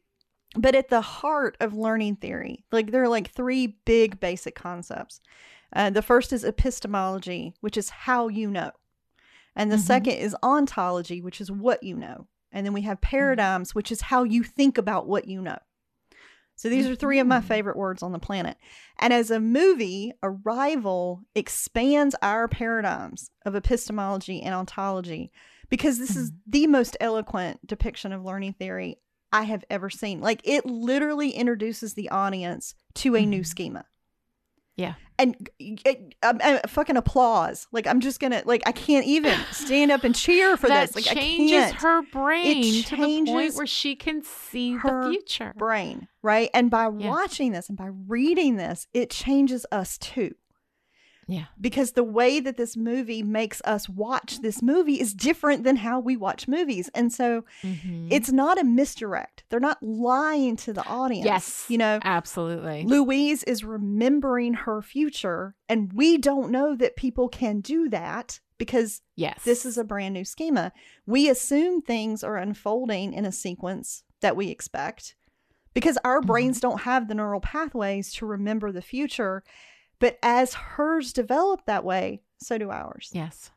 [0.57, 5.21] but at the heart of learning theory, like there are like three big basic concepts.
[5.77, 8.71] Uh, the first is epistemology, which is how you know.
[9.55, 9.81] And the Mhm.
[9.81, 12.27] second is ontology, which is what you know.
[12.51, 15.59] And then we have paradigms, which is how you think about what you know.
[16.59, 17.45] So these are three of my Mhm.
[17.45, 18.57] favorite words on the planet.
[18.99, 25.31] And as a movie, Arrival expands our paradigms of epistemology and ontology
[25.71, 28.99] because this is the most eloquent depiction of learning theory
[29.33, 30.21] I have ever seen.
[30.21, 33.47] Like it literally introduces the audience to a new Mhm.
[33.47, 33.85] schema.
[34.79, 34.95] Yeah.
[35.19, 37.67] And it, um, uh, fucking applause.
[37.73, 40.95] Like I'm just gonna like I can't even stand up and cheer for that this.
[40.95, 41.75] Like I changes can't.
[41.83, 45.55] her brain to the point changes where she can see her the future.
[45.59, 46.51] brain, right?
[46.55, 47.11] And by Yeah.
[47.11, 50.35] watching this and by reading this, it changes us too.
[51.31, 51.45] Yeah.
[51.61, 56.01] Because the way that this movie makes us watch this movie is different than how
[56.01, 56.89] we watch movies.
[56.95, 58.09] And so Mhm.
[58.11, 59.45] it's not a misdirect.
[59.51, 61.27] They're not lying to the audience.
[61.27, 62.85] yes, You know, absolutely.
[62.85, 69.03] Louise is remembering her future, and we don't know that people can do that because
[69.15, 70.73] Yes, this is a brand new schema.
[71.07, 75.15] We assume things are unfolding in a sequence that we expect
[75.75, 76.27] because our Mhm.
[76.27, 79.45] brains don't have the neural pathways to remember the future.
[80.01, 83.11] But as hers develop that way, so do ours.
[83.13, 83.51] yes.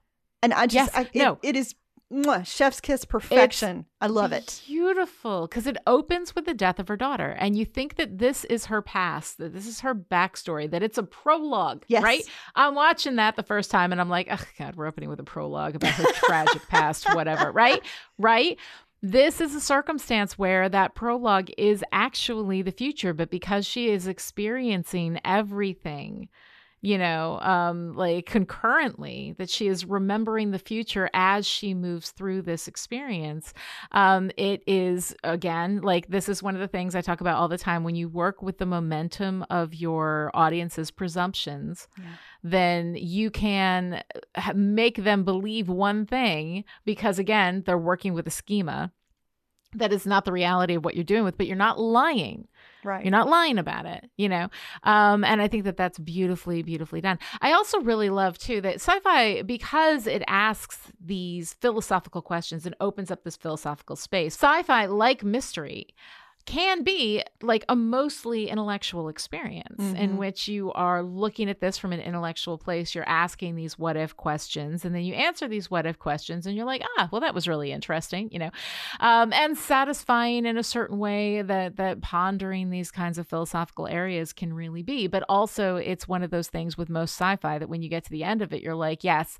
[0.44, 1.38] And I just, Yes, I, it- no.
[1.44, 1.76] it is
[2.12, 3.86] mwah, chef's kiss perfection.
[4.02, 4.62] I love it.
[4.68, 8.44] Beautiful, because it opens with the death of her daughter, and you think that this
[8.46, 12.02] is her past, that this is her backstory, that it's a prologue, Yes.
[12.04, 12.24] right?
[12.56, 15.24] I'm watching that the first time, and I'm like, oh God, we're opening with a
[15.24, 17.82] prologue about her tragic past, whatever, right?
[18.18, 18.58] Right?
[19.04, 24.06] This is a circumstance where that prologue is actually the future, but because she is
[24.06, 26.30] experiencing everything,
[26.84, 32.42] you know, um, like concurrently, that she is remembering the future as she moves through
[32.42, 33.54] this experience.
[33.92, 37.48] Um, it is, again, like this is one of the things I talk about all
[37.48, 37.84] the time.
[37.84, 42.06] When you work with the momentum of your audience's presumptions, Yeah.
[42.44, 44.04] then you can
[44.56, 48.92] make them believe one thing because, again, they're working with a schema
[49.74, 52.48] that is not the reality of what you're doing with, but you're not lying.
[52.84, 53.04] Right.
[53.04, 54.50] You're not lying about it, you know?
[54.84, 57.20] Um, and I think that that's beautifully, beautifully done.
[57.42, 62.76] I also really love, too, that sci fi, because it asks these philosophical questions and
[62.80, 65.88] opens up this philosophical space, sci fi, like mystery,
[66.46, 70.18] can be like a mostly intellectual experience in Mhm.
[70.18, 72.94] which you are looking at this from an intellectual place.
[72.96, 76.56] You're asking these what if questions, and then you answer these what if questions, and
[76.56, 78.50] you're like, ah, well, that was really interesting, you know,
[79.00, 84.34] um, and satisfying in a certain way that that pondering these kinds of philosophical areas
[84.34, 85.08] can really be.
[85.08, 88.12] But also, it's one of those things with most sci-fi that when you get to
[88.12, 89.38] the end of it, you're like, yes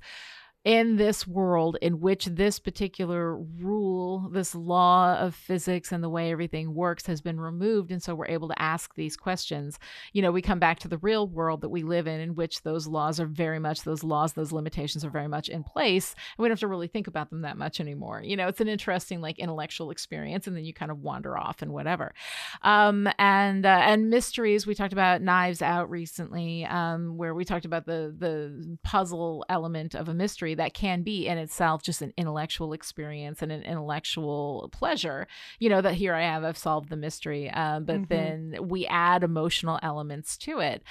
[0.64, 6.30] in this world in which this particular rule, this law of physics and the way
[6.30, 7.90] everything works has been removed.
[7.90, 9.80] And so we're able to ask these questions.
[10.12, 12.62] You know, we come back to the real world that we live in, in which
[12.62, 16.14] those laws are very much, those laws, those limitations are very much in place.
[16.36, 18.22] And we don't have to really think about them that much anymore.
[18.24, 20.46] You know, it's an interesting, like, intellectual experience.
[20.46, 22.14] And then you kind of wander off and whatever.
[22.62, 27.64] Um, and, uh, and mysteries, we talked about Knives Out recently, um, where we talked
[27.64, 32.12] about the, the puzzle element of a mystery that can be in itself just an
[32.16, 35.26] intellectual experience and an intellectual pleasure.
[35.58, 38.08] You know, that here I have, I've solved the mystery, um, but Mhm.
[38.08, 40.82] then we add emotional elements to it.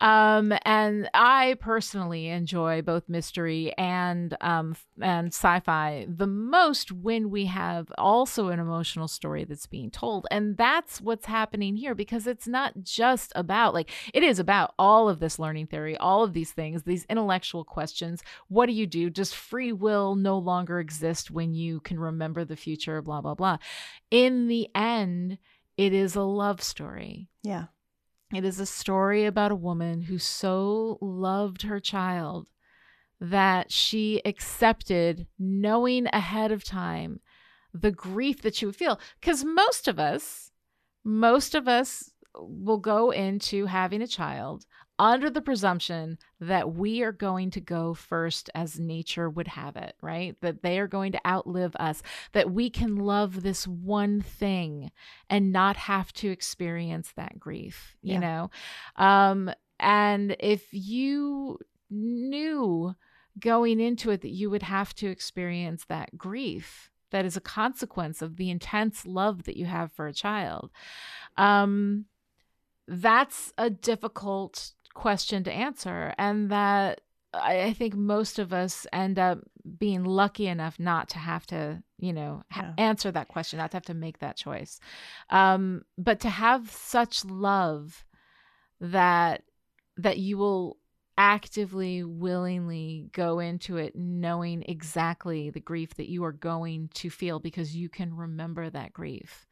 [0.00, 7.46] Um, and I personally enjoy both mystery and um, and sci-fi the most when we
[7.46, 12.46] have also an emotional story that's being told, and that's what's happening here because it's
[12.48, 16.52] not just about like it is about all of this learning theory, all of these
[16.52, 18.22] things, these intellectual questions.
[18.48, 19.07] What do you do?
[19.10, 23.02] Does free will no longer exist when you can remember the future?
[23.02, 23.58] Blah blah blah.
[24.10, 25.38] In the end,
[25.76, 27.28] it is a love story.
[27.42, 27.66] Yeah.
[28.34, 32.48] It is a story about a woman who so loved her child
[33.20, 37.20] that she accepted, knowing ahead of time,
[37.72, 39.00] the grief that she would feel.
[39.20, 40.50] Because most of us,
[41.04, 44.66] most of us will go into having a child
[44.98, 49.94] under the presumption that we are going to go first as nature would have it,
[50.00, 50.36] right?
[50.40, 54.90] That they are going to outlive us, that we can love this one thing
[55.30, 58.20] and not have to experience that grief, you Yeah.
[58.20, 58.50] know?
[58.96, 61.58] Um, and if you
[61.90, 62.96] knew
[63.38, 68.20] going into it that you would have to experience that grief, that is a consequence
[68.20, 70.70] of the intense love that you have for a child.
[71.36, 72.06] Um,
[72.86, 77.00] that's a difficult question to answer, and that
[77.32, 79.38] I, think most of us end up
[79.78, 82.84] being lucky enough not to have to, you know, ha- Yeah.
[82.84, 84.80] answer that question, not to have to make that choice.
[85.30, 88.04] Um, but to have such love
[88.80, 89.42] that
[89.96, 90.78] that you will
[91.16, 97.40] actively willingly go into it knowing exactly the grief that you are going to feel
[97.40, 99.48] because you can remember that grief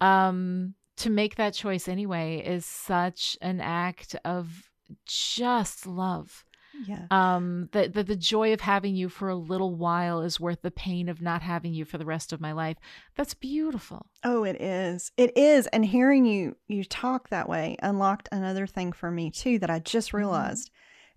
[0.00, 4.65] um to make that choice anyway is such an act of
[5.06, 6.44] just love.
[6.86, 7.06] Yeah.
[7.10, 10.70] Um, that the, the joy of having you for a little while is worth the
[10.70, 12.76] pain of not having you for the rest of my life.
[13.16, 14.06] That's beautiful.
[14.24, 15.10] Oh, it is.
[15.16, 15.66] It is.
[15.68, 19.78] And hearing you you talk that way unlocked another thing for me too that I
[19.78, 20.18] just Mm-hmm.
[20.18, 20.70] realized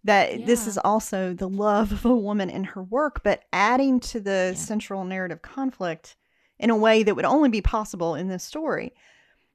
[0.06, 4.22] that this is also the love of a woman in her work, but adding to
[4.22, 4.54] the Yeah.
[4.54, 6.16] central narrative conflict
[6.58, 8.94] in a way that would only be possible in this story.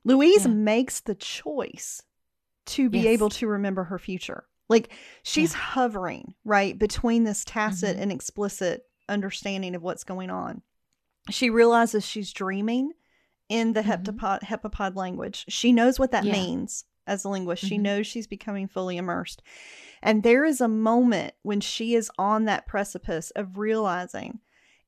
[0.04, 0.52] Louise Yeah.
[0.52, 2.02] makes the choice
[2.66, 3.06] to be Yes.
[3.06, 4.44] able to remember her future.
[4.68, 4.92] Like
[5.22, 8.00] she's hovering, right, between this tacit Mhm.
[8.02, 10.62] and explicit understanding of what's going on.
[11.30, 12.92] She realizes she's dreaming
[13.48, 14.04] in the Mhm.
[14.04, 15.44] heptapod heptapod language.
[15.48, 16.32] She knows what that Yeah.
[16.32, 17.64] means as a linguist.
[17.64, 17.82] She Mhm.
[17.82, 19.42] knows she's becoming fully immersed.
[20.02, 24.40] And there is a moment when she is on that precipice of realizing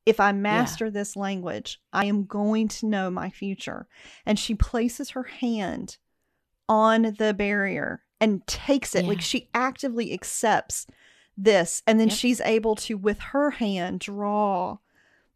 [0.05, 3.87] if I master this language, I am going to know my future.
[4.25, 5.97] And she places her hand
[6.69, 9.07] on the barrier and takes it.
[9.07, 10.87] Like she actively accepts
[11.37, 11.83] this.
[11.85, 12.17] And then Yep.
[12.17, 14.77] she's able to, with her hand, draw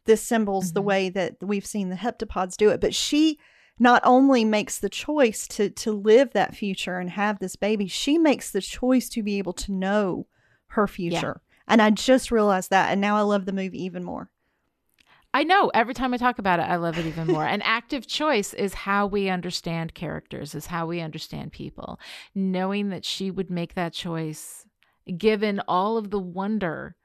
[0.05, 0.85] the symbols the Mhm.
[0.85, 2.81] way that we've seen the heptapods do it.
[2.81, 3.37] But she
[3.79, 8.17] not only makes the choice to to live that future and have this baby, she
[8.17, 10.25] makes the choice to be able to know
[10.69, 11.41] her future.
[11.67, 14.29] And I just realized that, and now I love the movie even more.
[15.33, 15.71] I know.
[15.73, 17.45] Every time I talk about it, I love it even more.
[17.45, 21.99] An active choice is how we understand characters, is how we understand people.
[22.35, 24.65] Knowing that she would make that choice,
[25.17, 26.95] given all of the wonder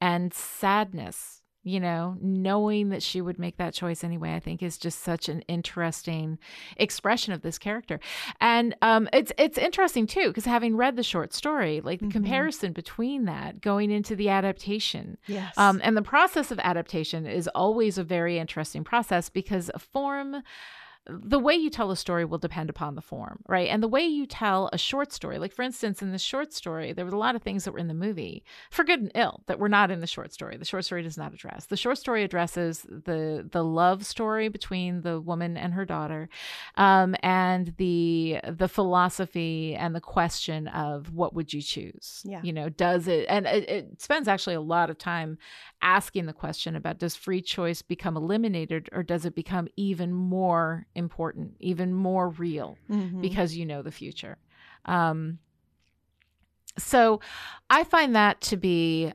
[0.00, 4.78] and sadness, you know, knowing that she would make that choice anyway, I think is
[4.78, 6.38] just such an interesting
[6.78, 8.00] expression of this character.
[8.40, 12.12] And um, it's it's interesting too, because having read the short story, like the Mhm.
[12.12, 15.52] comparison between that going into the adaptation Yes.
[15.58, 20.42] um, and the process of adaptation is always a very interesting process because a form,
[21.06, 23.68] the way you tell a story will depend upon the form, right?
[23.68, 26.92] And the way you tell a short story, like for instance, in the short story,
[26.92, 29.42] there were a lot of things that were in the movie, for good and ill,
[29.46, 30.56] that were not in the short story.
[30.56, 31.66] The short story does not address.
[31.66, 36.28] The short story addresses the the love story between the woman and her daughter,
[36.76, 42.22] um, and the the philosophy and the question of what would you choose?
[42.24, 42.40] Yeah.
[42.42, 43.26] You know, does it?
[43.28, 45.38] And it, it spends actually a lot of time
[45.82, 50.86] asking the question about does free choice become eliminated or does it become even more
[50.94, 53.20] important, even more real Mhm.
[53.22, 54.38] because you know the future.
[54.84, 55.38] Um,
[56.78, 57.20] so
[57.68, 59.12] I find that to be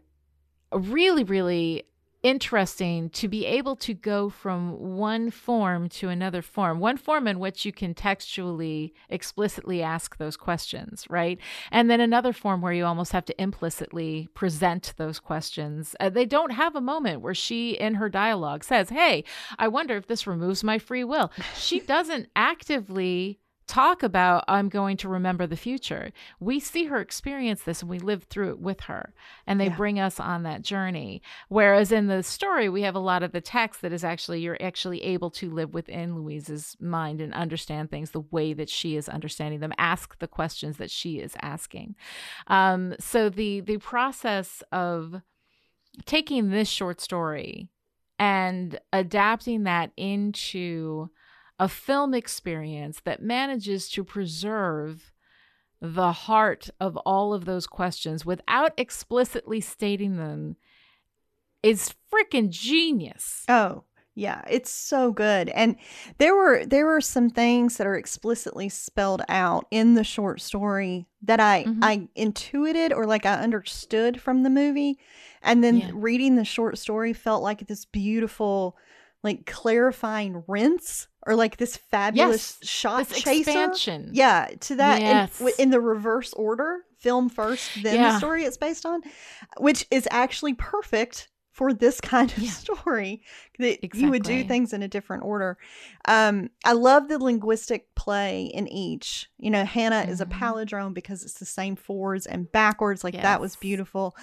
[0.71, 1.83] really, really
[2.25, 7.37] interesting to be able to go from one form to another form, one form in
[7.37, 11.37] which you can textually, explicitly ask those questions, right?
[11.69, 15.95] And then another form where you almost have to implicitly present those questions.
[15.99, 19.23] Uh, they don't have a moment where she, in her dialogue, says, Hey,
[19.59, 21.31] I wonder if this removes my free will.
[21.55, 26.11] She doesn't actively talk about i'm going to remember the future.
[26.39, 29.13] We see her experience this and we live through it with her
[29.47, 29.75] and they Yeah.
[29.75, 31.21] bring us on that journey.
[31.49, 34.61] Whereas in the story we have a lot of the text that is actually you're
[34.61, 39.09] actually able to live within louise's mind and understand things the way that she is
[39.09, 41.95] understanding them ask the questions that she is asking.
[42.47, 45.21] Um, so the the process of
[46.05, 47.69] taking this short story
[48.19, 51.09] and adapting that into
[51.59, 55.11] a film experience that manages to preserve
[55.81, 60.55] the heart of all of those questions without explicitly stating them
[61.63, 63.43] is freaking genius.
[63.49, 63.83] Oh,
[64.13, 65.49] yeah, it's so good.
[65.49, 65.75] And
[66.19, 71.07] there were there were some things that are explicitly spelled out in the short story
[71.21, 71.79] that I Mhm.
[71.81, 74.99] I intuited or like I understood from the movie.
[75.41, 75.91] And then Yeah.
[75.93, 78.77] reading the short story felt like this beautiful
[79.25, 83.49] like clarifying rinse or like this fabulous Yes, shot This chaser.
[83.49, 84.11] expansion.
[84.13, 85.39] Yeah, to that in- Yes.
[85.39, 89.01] w- in, the reverse order, film first, then the story it's based on,
[89.57, 92.49] which is actually perfect for this kind of Yeah.
[92.51, 93.21] story.
[93.59, 95.57] That you would do things in a different order.
[96.05, 99.29] Um, I love the linguistic play in each.
[99.37, 100.37] You know, Hannah is a Mhm.
[100.37, 103.03] palindrome because it's the same forwards and backwards.
[103.05, 104.15] Like that was beautiful.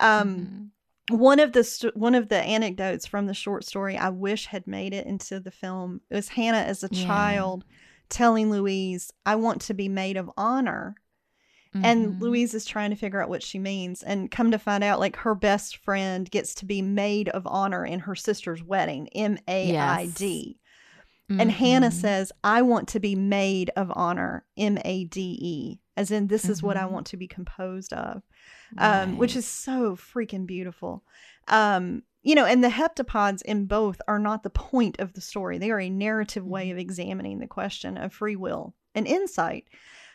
[0.00, 0.70] Um, Mhm.
[1.10, 4.66] One of the st- one of the anecdotes from the short story I wish had
[4.66, 6.00] made it into the film.
[6.10, 7.06] It was Hannah as a Yeah.
[7.06, 7.64] child
[8.08, 10.96] telling Louise, "I want to be maid of honor."
[11.74, 12.20] And Mhm.
[12.20, 15.16] Louise is trying to figure out what she means and come to find out like
[15.16, 19.76] her best friend gets to be maid of honor in her sister's wedding, M A
[19.76, 20.58] I D.
[21.30, 21.92] And Hannah Mhm.
[21.92, 26.44] says, "I want to be maid of honor, M A D E." As in this
[26.48, 26.90] is what I Mhm.
[26.92, 28.22] want to be composed of
[28.78, 31.02] um, which is so freaking beautiful.
[31.48, 35.58] Um, you know, and the heptapods in both are not the point of the story.
[35.58, 36.72] They are a narrative way Mm-hmm.
[36.72, 39.64] of examining the question of free will and insight.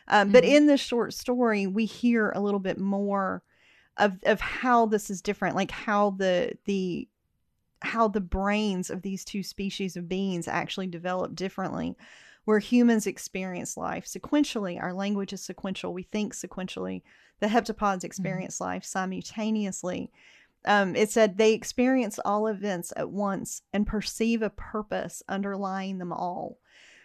[0.08, 0.48] Um, But Mhm.
[0.56, 3.42] in this short story, we hear a little bit more
[3.96, 7.08] of of how this is different, like how the the
[7.82, 11.96] how the brains of these two species of beings actually develop differently.
[12.44, 15.94] Where humans experience life sequentially, our language is sequential.
[15.94, 17.02] We think sequentially.
[17.40, 20.10] The heptapods experience life simultaneously.
[20.66, 26.12] Um, it said they experience all events at once and perceive a purpose underlying them
[26.12, 26.58] all.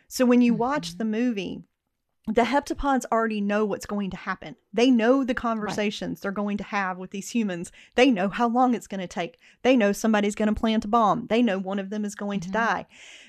[0.08, 0.98] So when you watch Mhm.
[0.98, 1.64] the movie,
[2.28, 4.56] the heptapods already know what's going to happen.
[4.72, 7.72] They know the conversations they're going to have with these humans.
[7.96, 9.40] They know how long it's going to take.
[9.64, 11.28] They know somebody's going to plant a bomb.
[11.28, 12.44] They know one of them is going Mhm.
[12.44, 12.86] to die.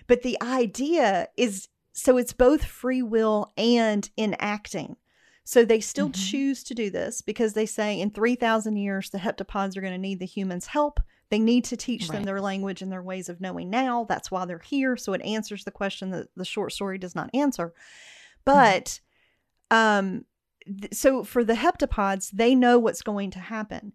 [0.06, 1.68] But the idea is
[2.02, 4.96] so it's both free will and enacting.
[5.44, 6.30] So they still Mhm.
[6.30, 9.98] choose to do this because they say in 3,000 years, the heptapods are going to
[9.98, 11.00] need the humans' help.
[11.28, 14.04] They need to teach them their language and their ways of knowing now.
[14.08, 14.96] That's why they're here.
[14.96, 17.72] So it answers the question that the short story does not answer.
[18.44, 19.00] But
[19.70, 20.24] um
[20.66, 23.92] th- so for the heptapods, they know what's going to happen.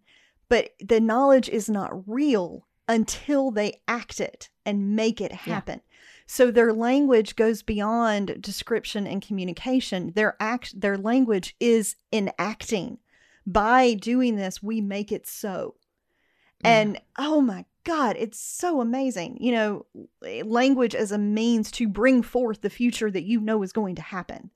[0.50, 5.82] But the knowledge is not real until they act it and make it happen.
[6.28, 10.12] So their language goes beyond description and communication.
[10.16, 12.98] Their act their language is enacting.
[13.46, 15.76] By doing this, we make it so.
[16.64, 16.80] Yeah.
[16.80, 19.38] And oh my God, it's so amazing.
[19.40, 19.86] You know,
[20.44, 24.02] language as a means to bring forth the future that you know is going to
[24.02, 24.50] happen.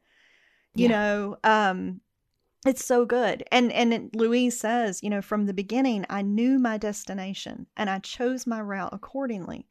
[0.73, 0.89] You Yeah.
[0.89, 2.01] know, um,
[2.65, 3.43] it's so good.
[3.51, 7.99] And and Louise says, you know, from the beginning, I knew my destination and I
[7.99, 9.67] chose my route accordingly.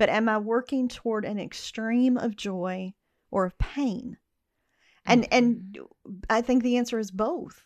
[0.00, 2.94] But am I working toward an extreme of joy
[3.30, 4.16] or of pain?
[5.04, 5.78] And and
[6.30, 7.62] I think the answer is both.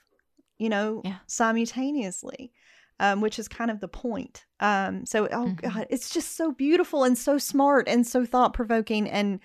[0.59, 1.19] You know, Yeah.
[1.29, 2.53] simultaneously.
[3.01, 4.47] Um, which is kind of the point.
[4.61, 5.57] Um, so, oh Mhm.
[5.75, 9.11] God, it's just so beautiful and so smart and so thought provoking.
[9.11, 9.41] And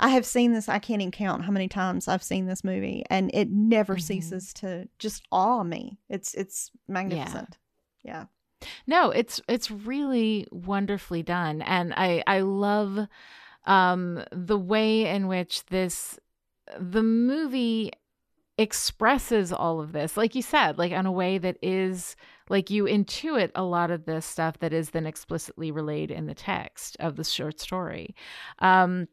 [0.00, 3.04] I have seen this, I can't even count how many times I've seen this movie,
[3.08, 4.00] and it never Mhm.
[4.02, 5.98] ceases to just awe me.
[6.08, 7.58] It's it's magnificent.
[8.02, 8.26] Yeah.
[8.86, 13.06] No, it's it's really wonderfully done, and I I love
[13.66, 16.18] um, the way in which this
[16.78, 17.92] the movie
[18.58, 22.16] expresses all of this, like you said, like in a way that is
[22.48, 26.34] like you intuit a lot of this stuff that is then explicitly relayed in the
[26.34, 28.16] text of the short story.
[28.58, 29.06] Um,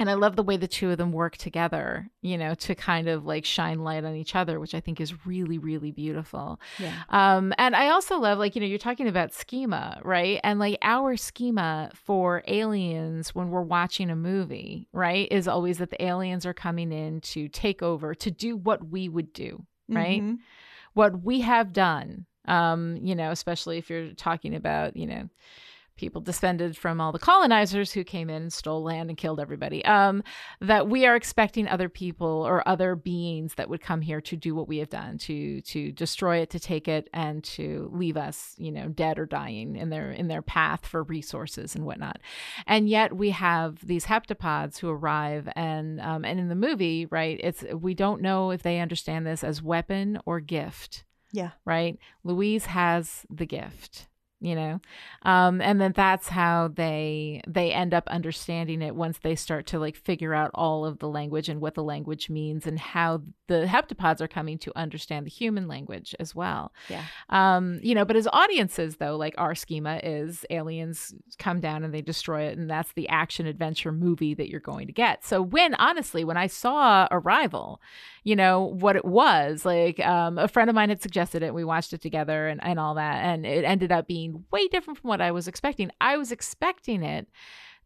[0.00, 3.06] and I love the way the two of them work together, you know, to kind
[3.08, 6.58] of like shine light on each other, which I think is really, really beautiful.
[6.78, 7.02] Yeah.
[7.10, 10.40] Um, and I also love, like, you know, you're talking about schema, right?
[10.42, 15.90] And like our schema for aliens when we're watching a movie, right, is always that
[15.90, 20.22] the aliens are coming in to take over, to do what we would do, right?
[20.22, 20.38] Mhm.
[20.94, 25.28] What we have done, um, you know, especially if you're talking about, you know,
[26.00, 29.84] people descended from all the colonizers who came in and stole land and killed everybody.
[29.84, 30.22] Um,
[30.60, 34.54] that we are expecting other people or other beings that would come here to do
[34.54, 38.54] what we have done, to to destroy it, to take it, and to leave us,
[38.56, 42.18] you know, dead or dying in their in their path for resources and whatnot.
[42.66, 47.38] And yet we have these heptapods who arrive, and um, and in the movie, right,
[47.42, 51.50] it's we don't know if they understand this as weapon or gift Yeah.
[51.64, 51.98] right?
[52.24, 54.06] Louise has the gift,
[54.40, 54.80] you know,
[55.22, 59.78] um, and then that's how they they end up understanding it once they start to
[59.78, 63.66] like figure out all of the language and what the language means and how the
[63.66, 66.72] heptapods are coming to understand the human language as well.
[66.88, 67.04] Yeah.
[67.28, 71.92] Um, you know, but as audiences though, like our schema is aliens come down and
[71.92, 75.24] they destroy it, and that's the action adventure movie that you're going to get.
[75.24, 77.80] So when honestly, when I saw Arrival,
[78.24, 81.64] you know what it was like um, a friend of mine had suggested it we
[81.64, 85.08] watched it together and, and all that and it ended up being way different from
[85.08, 87.28] what i was expecting i was expecting it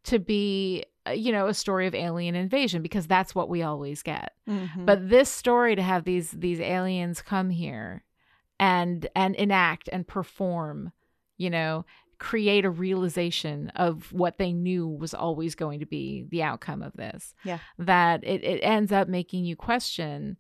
[0.05, 4.03] to be uh, you know a story of alien invasion because that's what we always
[4.03, 4.85] get Mhm.
[4.87, 8.05] but this story to have these these aliens come here
[8.61, 10.93] and and enact and perform
[11.37, 11.85] you know
[12.19, 16.93] create a realization of what they knew was always going to be the outcome of
[16.95, 17.59] this Yeah.
[17.79, 20.37] that it, it ends up making you question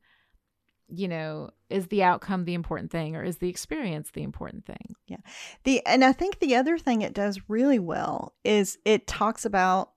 [0.89, 4.95] you know is the outcome the important thing or is the experience the important thing
[5.07, 5.17] Yeah.
[5.65, 9.93] The and I think the other thing it does really well is it talks about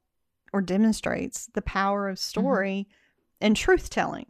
[0.54, 2.88] or demonstrates the power of story
[3.42, 4.28] and truth telling.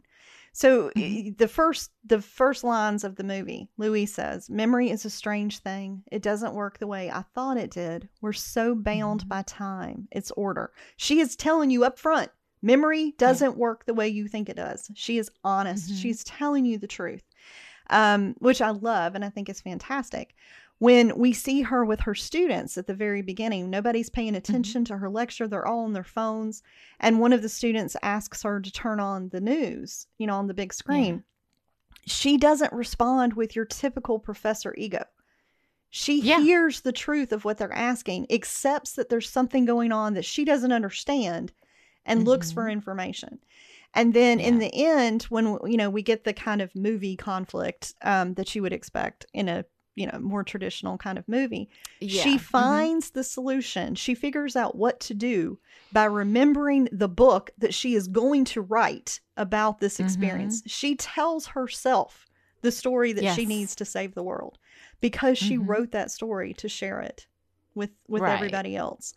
[0.52, 5.10] So i- the first the first lines of the movie, Louise says, "Memory is a
[5.10, 6.02] strange thing.
[6.10, 8.08] It doesn't work the way I thought it did.
[8.20, 9.28] We're so bound Mhm.
[9.28, 12.32] by time, its order." She is telling you up front,
[12.62, 14.90] memory doesn't work the way you think it does.
[14.94, 15.90] She is honest.
[15.90, 16.02] Mhm.
[16.02, 17.22] She's telling you the truth.
[17.90, 20.34] Um, which I love and I think is fantastic.
[20.78, 24.94] when we see her with her students at the very beginning, nobody's paying attention mm-hmm.
[24.94, 25.48] to her lecture.
[25.48, 26.62] They're all on their phones.
[27.00, 30.46] And one of the students asks her to turn on the news, you know, on
[30.46, 31.14] the big screen.
[31.16, 32.02] Yeah.
[32.06, 35.04] She doesn't respond with your typical professor ego.
[35.90, 36.40] She yeah.
[36.40, 40.44] hears the truth of what they're asking, accepts that there's something going on that she
[40.44, 41.52] doesn't understand,
[42.08, 42.28] and mm-hmm.
[42.28, 42.72] looks for mm-hmm.
[42.72, 43.38] information.
[43.94, 44.46] And then yeah.
[44.46, 48.54] in the end, when you know we get the kind of movie conflict um, that
[48.54, 49.64] you would expect in a
[49.98, 51.68] you know more traditional kind of movie
[52.00, 52.22] yeah.
[52.22, 52.38] she mm-hmm.
[52.38, 53.18] finds mm-hmm.
[53.18, 55.58] the solution she figures out what to do
[55.90, 60.68] by remembering the book that she is going to write about this experience mm-hmm.
[60.68, 62.28] she tells herself
[62.62, 63.34] the story that yes.
[63.34, 64.58] she needs to save the world
[65.00, 65.66] because she mm-hmm.
[65.66, 67.26] wrote that story to share it
[67.74, 68.34] with with right.
[68.34, 69.14] everybody else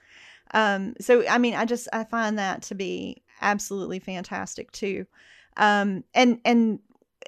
[0.53, 5.05] um so i mean i just i find that to be absolutely fantastic too
[5.57, 6.79] um and and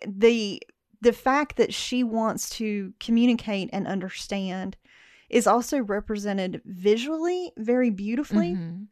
[0.05, 0.61] the
[1.01, 4.77] the fact that she wants to communicate and understand
[5.29, 8.53] is also represented visually very beautifully.
[8.53, 8.83] Mm-hmm.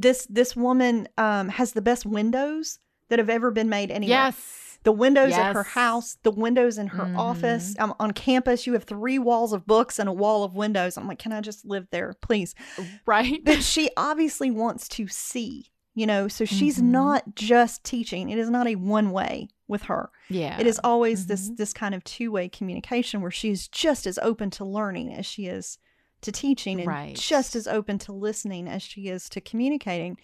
[0.00, 4.26] This this woman um, has the best windows that have ever been made anywhere.
[4.26, 4.69] Yes.
[4.82, 5.38] The windows yes.
[5.38, 7.18] at her house, the windows in her mm-hmm.
[7.18, 7.74] office.
[7.78, 10.96] Um, on campus, you have three walls of books and a wall of windows.
[10.96, 12.54] I'm like, can I just live there, please?
[13.04, 13.44] Right.
[13.44, 16.92] But she obviously wants to see, you know, so she's mm-hmm.
[16.92, 18.30] not just teaching.
[18.30, 20.10] It is not a one way with her.
[20.28, 20.58] Yeah.
[20.58, 21.28] It is always mm-hmm.
[21.28, 25.46] this this kind of two-way communication where she's just as open to learning as she
[25.46, 25.78] is
[26.22, 27.16] to teaching and right.
[27.16, 30.18] just as open to listening as she is to communicating.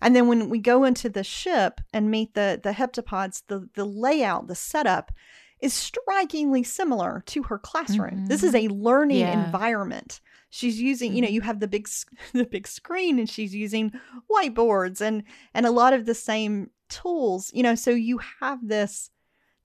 [0.00, 3.84] And then when we go into the ship and meet the the heptapods, the the
[3.84, 5.12] layout, the setup
[5.60, 8.10] is strikingly similar to her classroom.
[8.10, 8.26] Mm-hmm.
[8.26, 9.44] This is a learning yeah.
[9.44, 10.20] environment.
[10.48, 11.34] She's using, you know, mm-hmm.
[11.34, 11.88] you have the big
[12.32, 13.92] the big screen and she's using
[14.30, 15.24] whiteboards and
[15.54, 19.10] and a lot of the same tools, you know, so you have this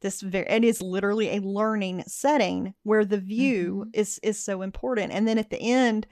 [0.06, 3.90] this very it is literally a learning setting where the view mm-hmm.
[4.00, 5.12] is is so important.
[5.12, 6.06] And then at the end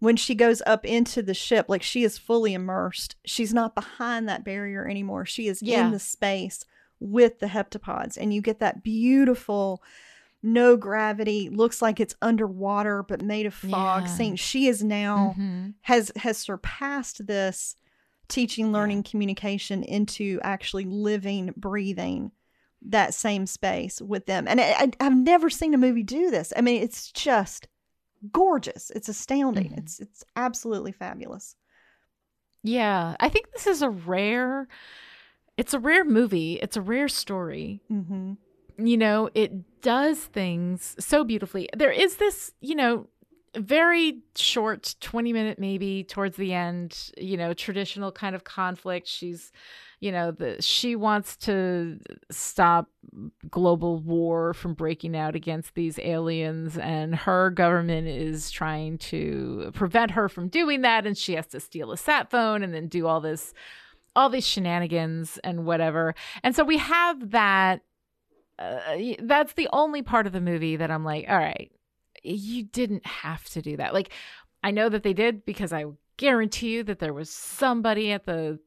[0.00, 3.16] when she goes up into the ship, like she is fully immersed.
[3.24, 5.24] She's not behind that barrier anymore.
[5.24, 5.86] She is yeah.
[5.86, 6.64] in the space
[7.00, 9.80] with the heptapods and you get that beautiful
[10.42, 14.08] no gravity looks like it's underwater but made of fog yeah.
[14.08, 15.68] saying she is now mm-hmm.
[15.82, 17.76] has has surpassed this
[18.28, 19.10] teaching, learning, yeah.
[19.10, 22.30] communication into actually living, breathing
[22.82, 24.46] that same space with them.
[24.46, 26.52] And I, have never seen a movie do this.
[26.56, 27.68] I mean, it's just
[28.32, 28.90] gorgeous.
[28.90, 29.70] It's astounding.
[29.70, 29.78] Mm-hmm.
[29.78, 31.56] It's it's absolutely fabulous.
[32.62, 34.68] Yeah, I think this is a rare.
[35.56, 36.54] It's a rare movie.
[36.54, 37.82] It's a rare story.
[37.90, 38.34] Mm-hmm.
[38.84, 41.68] You know, it does things so beautifully.
[41.76, 43.08] There is this, you know,
[43.56, 49.06] very short 20 minute maybe towards the end you know traditional kind of conflict.
[49.06, 49.52] She's
[50.00, 51.98] you know the she wants to
[52.30, 52.88] stop
[53.50, 60.12] global war from breaking out against these aliens and her government is trying to prevent
[60.12, 63.06] her from doing that and she has to steal a sat phone and then do
[63.06, 63.52] all this
[64.14, 66.14] all these shenanigans and whatever.
[66.42, 67.82] And so we have that
[68.58, 71.70] uh, that's the only part of the movie that I'm like, all right,
[72.22, 73.94] you didn't have to do that.
[73.94, 74.10] Like,
[74.62, 75.84] I know that they did because I
[76.16, 78.58] guarantee you that there was somebody at the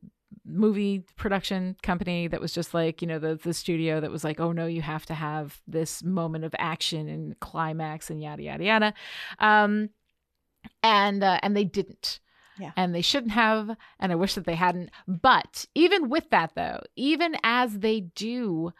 [0.45, 4.39] movie production company that was just like, you know, the the studio that was like,
[4.39, 8.63] oh no, you have to have this moment of action and climax and yada yada
[8.63, 8.93] yada,
[9.39, 9.89] um,
[10.81, 12.19] and uh, and they didn't.
[12.59, 12.71] Yeah.
[12.75, 14.91] And they shouldn't have, and I wish that they hadn't.
[15.07, 18.71] But even with that, though, even as they do,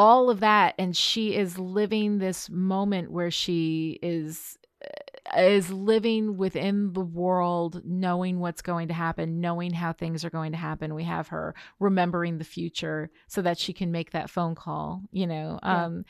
[0.00, 6.38] all of that and she is living this moment where she is uh, is living
[6.38, 10.94] within the world knowing what's going to happen knowing how things are going to happen
[10.94, 15.26] we have her remembering the future so that she can make that phone call you
[15.26, 15.84] know yeah.
[15.84, 16.06] um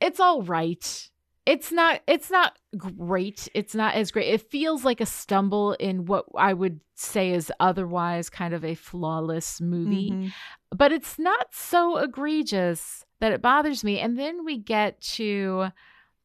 [0.00, 1.10] it's all right
[1.44, 6.06] it's not it's not great it's not as great it feels like a stumble in
[6.06, 10.28] what i would say is otherwise kind of a flawless movie mm-hmm.
[10.74, 15.66] but it's not so egregious that it bothers me and then we get to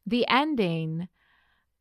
[0.06, 1.08] the ending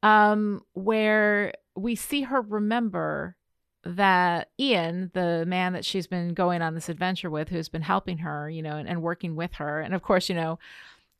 [0.03, 3.37] um where we see her remember
[3.85, 8.19] that Ian, the man that she's been going on this adventure with, who's been helping
[8.19, 9.81] her, you know, and, and working with her.
[9.81, 10.59] And of course, you know,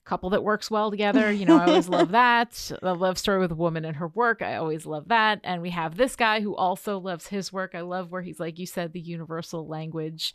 [0.07, 1.31] couple that works well together.
[1.37, 2.73] You know, I always love that.
[2.83, 4.41] A love story with a woman and her work.
[4.41, 5.41] I always love that.
[5.45, 7.75] And we have this guy who also loves his work.
[7.75, 10.33] I love where he's like you said, the universal language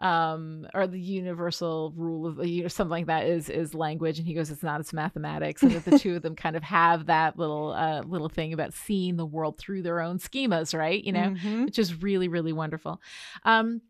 [0.00, 4.26] um or the universal rule of you know something like that is is language and
[4.26, 7.06] he goes it's not it's mathematics and that the two of them kind of have
[7.06, 11.12] that little uh little thing about seeing the world through their own schemas right you
[11.12, 11.66] know mm-hmm.
[11.66, 12.98] which is really really wonderful
[13.44, 13.82] um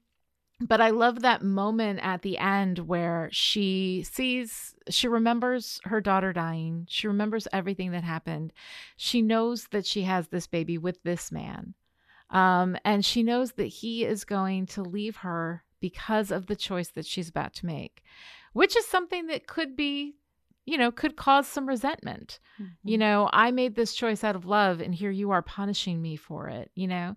[0.60, 6.32] but I love that moment at the end where she sees, she remembers her daughter
[6.32, 6.86] dying.
[6.88, 8.52] She remembers everything that happened.
[8.96, 11.74] She knows that she has this baby with this man.
[12.28, 16.90] Um, and she knows that he is going to leave her because of the choice
[16.90, 18.02] that she's about to make,
[18.52, 20.16] which is something that could be,
[20.66, 22.38] you know, could cause some resentment.
[22.60, 22.88] Mm-hmm.
[22.88, 26.16] You know, I made this choice out of love, and here you are punishing me
[26.16, 27.16] for it, you know?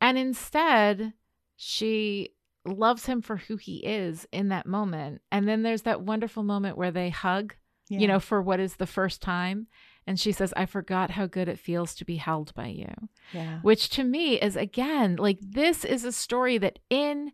[0.00, 1.14] And instead,
[1.56, 2.33] she
[2.64, 5.20] loves him for who he is in that moment.
[5.30, 7.54] And then there's that wonderful moment where they hug,
[7.88, 7.98] yeah.
[7.98, 9.66] you know, for what is the first time.
[10.06, 12.92] And she says, I forgot how good it feels to be held by you.
[13.32, 13.60] Yeah.
[13.62, 17.32] Which to me is, again, like this is a story that in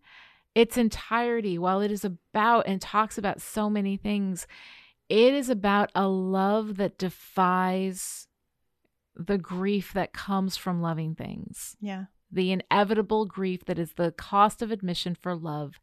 [0.55, 4.47] its entirety, while it is about and talks about so many things,
[5.09, 8.29] it is about a love that defies
[9.17, 11.77] the grief that comes from loving things.
[11.81, 15.81] Yeah the inevitable grief that is the cost of admission for love,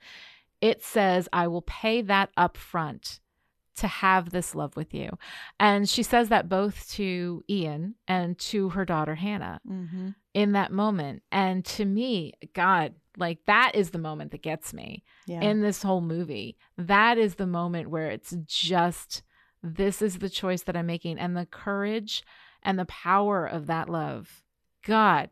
[0.61, 3.19] it says, I will pay that up front
[3.77, 5.17] to have this love with you.
[5.59, 10.09] And she says that both to Ian and to her daughter Hannah mm-hmm.
[10.33, 11.21] in that moment.
[11.31, 15.41] And to me, God, like that is the moment that gets me yeah.
[15.41, 16.57] in this whole movie.
[16.77, 19.21] That is the moment where it's just,
[19.61, 21.19] this is the choice that I'm making.
[21.19, 22.23] And the courage
[22.63, 24.43] and the power of that love.
[24.83, 25.29] God,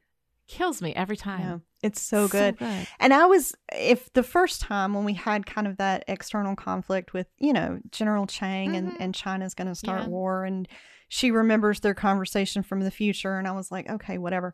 [0.47, 1.41] kills me every time.
[1.41, 2.57] Yeah, it's so good.
[2.59, 2.87] so good.
[2.99, 7.13] And I was, if the first time when we had kind of that external conflict
[7.13, 8.75] with, you know, General Chang mm-hmm.
[8.75, 10.07] and, and China's going to start yeah.
[10.07, 10.67] war and
[11.07, 13.37] she remembers their conversation from the future.
[13.37, 14.53] And I was like, okay, whatever.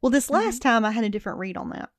[0.00, 0.68] Well, this last mm-hmm.
[0.68, 1.90] time I had a different read on that.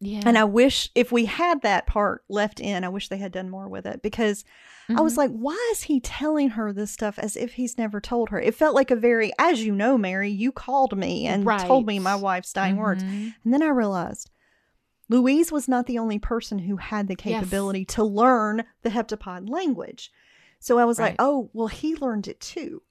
[0.00, 0.22] Yeah.
[0.26, 3.48] And I wish if we had that part left in, I wish they had done
[3.48, 4.44] more with it because
[4.88, 4.98] mm-hmm.
[4.98, 5.20] I was mm-hmm.
[5.20, 8.38] like, why is he telling her this stuff as if he's never told her?
[8.38, 11.66] It felt like a very, as you know, Mary, you called me and right.
[11.66, 12.82] told me my wife's dying mm-hmm.
[12.82, 13.02] words.
[13.02, 14.30] And then I realized
[15.08, 17.94] Louise was not the only person who had the capability yes.
[17.94, 20.10] to learn the heptapod language.
[20.58, 21.10] So I was right.
[21.10, 22.82] like, oh, well, he learned it too.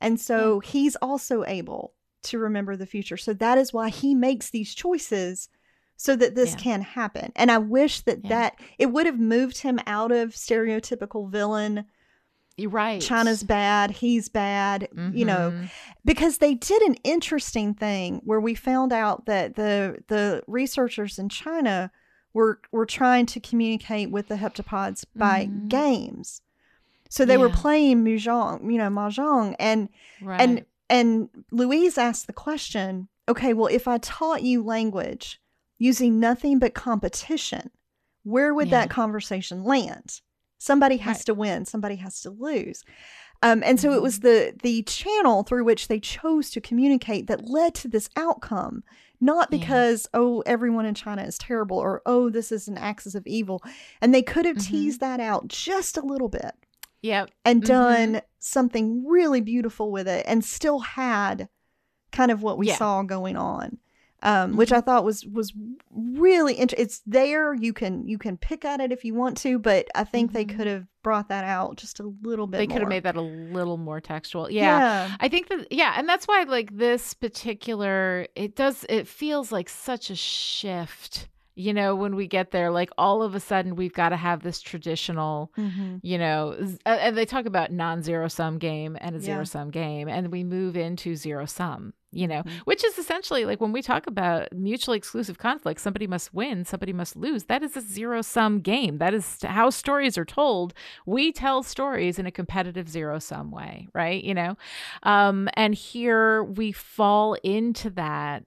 [0.00, 0.70] And so yeah.
[0.70, 1.94] he's also able
[2.24, 3.16] to remember the future.
[3.16, 5.48] So that is why he makes these choices
[5.96, 6.58] so that this yeah.
[6.58, 7.32] can happen.
[7.36, 8.28] And I wish that yeah.
[8.28, 11.86] that it would have moved him out of stereotypical villain.
[12.56, 13.00] You're right.
[13.00, 15.16] China's bad, he's bad, mm-hmm.
[15.16, 15.64] you know, mm-hmm.
[16.04, 21.28] because they did an interesting thing where we found out that the the researchers in
[21.28, 21.90] China
[22.32, 25.68] were were trying to communicate with the heptapods by mm-hmm.
[25.68, 26.42] games.
[27.08, 27.40] So they yeah.
[27.40, 29.88] were playing mahjong, you know, mahjong and
[30.20, 30.40] right.
[30.40, 35.40] and and Louise asked the question, okay, well if I taught you language,
[35.78, 37.70] using nothing but competition,
[38.22, 38.80] where would yeah.
[38.80, 40.20] that conversation land?
[40.58, 41.26] Somebody has right.
[41.26, 42.84] to win, somebody has to lose.
[43.42, 44.28] Um, and so it was mm-hmm.
[44.28, 48.82] the the channel through which they chose to communicate that led to this outcome,
[49.20, 50.20] not because yeah.
[50.20, 53.62] oh everyone in China is terrible or oh this is an axis of evil,
[54.00, 54.72] and they could have mm-hmm.
[54.72, 56.52] teased that out just a little bit,
[57.02, 57.72] yep, and mm-hmm.
[57.72, 61.48] done something really beautiful with it, and still had
[62.12, 62.76] kind of what we yeah.
[62.76, 63.76] saw going on
[64.24, 64.86] um, which I mm-hmm.
[64.86, 65.52] thought was was
[65.92, 66.84] really interesting.
[66.84, 67.54] It's there.
[67.54, 70.36] You can you can pick at it if you want to, but I think mm-hmm.
[70.36, 72.56] they could have brought that out just a little bit.
[72.56, 74.50] They could have made that a little more textual.
[74.50, 74.62] Yeah.
[74.62, 79.52] yeah, I think that yeah, and that's why like this particular it does it feels
[79.52, 83.76] like such a shift you know, when we get there, like all of a sudden
[83.76, 85.96] we've got to have this traditional, mm-hmm.
[86.02, 90.08] you know, and they talk about non zero sum game and a zero sum game,
[90.08, 92.58] and we move into zero sum, you know, mm-hmm.
[92.64, 96.92] which is essentially like when we talk about mutually exclusive conflict, somebody must win, somebody
[96.92, 97.44] must lose.
[97.44, 98.98] That is a zero sum game.
[98.98, 100.74] That is how stories are told.
[101.06, 104.22] We tell stories in a competitive zero sum way, right?
[104.24, 104.56] You know,
[105.04, 108.44] um, and here we fall into that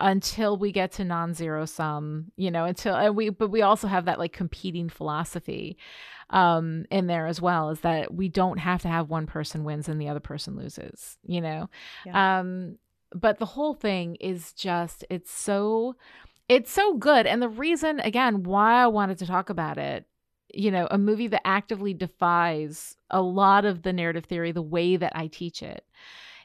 [0.00, 4.04] until we get to non-zero sum you know until and we but we also have
[4.04, 5.76] that like competing philosophy
[6.30, 9.88] um in there as well is that we don't have to have one person wins
[9.88, 11.68] and the other person loses you know
[12.06, 12.38] yeah.
[12.40, 12.76] um
[13.12, 15.96] but the whole thing is just it's so
[16.48, 20.06] it's so good and the reason again why i wanted to talk about it
[20.52, 24.96] you know a movie that actively defies a lot of the narrative theory the way
[24.96, 25.84] that i teach it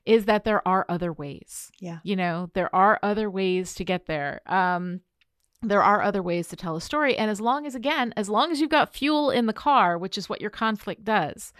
[0.05, 1.71] is that there are other ways.
[1.79, 1.99] Yeah.
[2.03, 4.41] You know, there are other ways to get there.
[4.45, 5.01] Um,
[5.61, 7.17] there are other ways to tell a story.
[7.17, 10.17] And as long as, again, as long as you've got fuel in the car, which
[10.17, 11.53] is what your conflict does,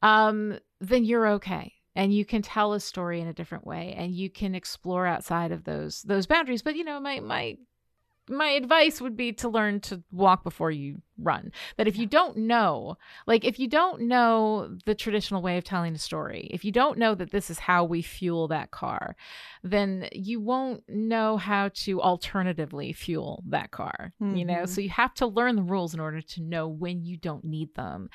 [0.00, 1.74] um, then you're okay.
[1.94, 5.52] And you can tell a story in a different way and you can explore outside
[5.52, 6.62] of those those boundaries.
[6.62, 7.58] But you know, my my
[8.32, 11.52] my advice would be to learn to walk before you run.
[11.76, 15.94] That if you don't know, like if you don't know the traditional way of telling
[15.94, 19.16] a story, if you don't know that this is how we fuel that car,
[19.62, 24.36] then you won't know how to alternatively fuel that car, mm-hmm.
[24.36, 24.54] you know?
[24.54, 24.72] Mm-hmm.
[24.72, 27.74] So you have to learn the rules in order to know when you don't need
[27.74, 28.08] them.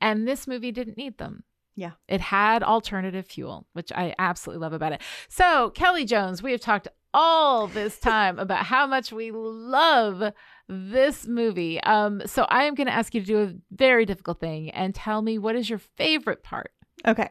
[0.00, 1.44] And this movie didn't need them.
[1.76, 1.92] Yeah.
[2.08, 5.02] It had alternative fuel, which I absolutely love about it.
[5.28, 10.32] So, Kelly Jones, we have talked all this time about how much we love
[10.68, 11.80] this movie.
[11.82, 14.94] Um, so I am going to ask you to do a very difficult thing and
[14.94, 16.72] tell me what is your favorite part.
[17.06, 17.30] Okay,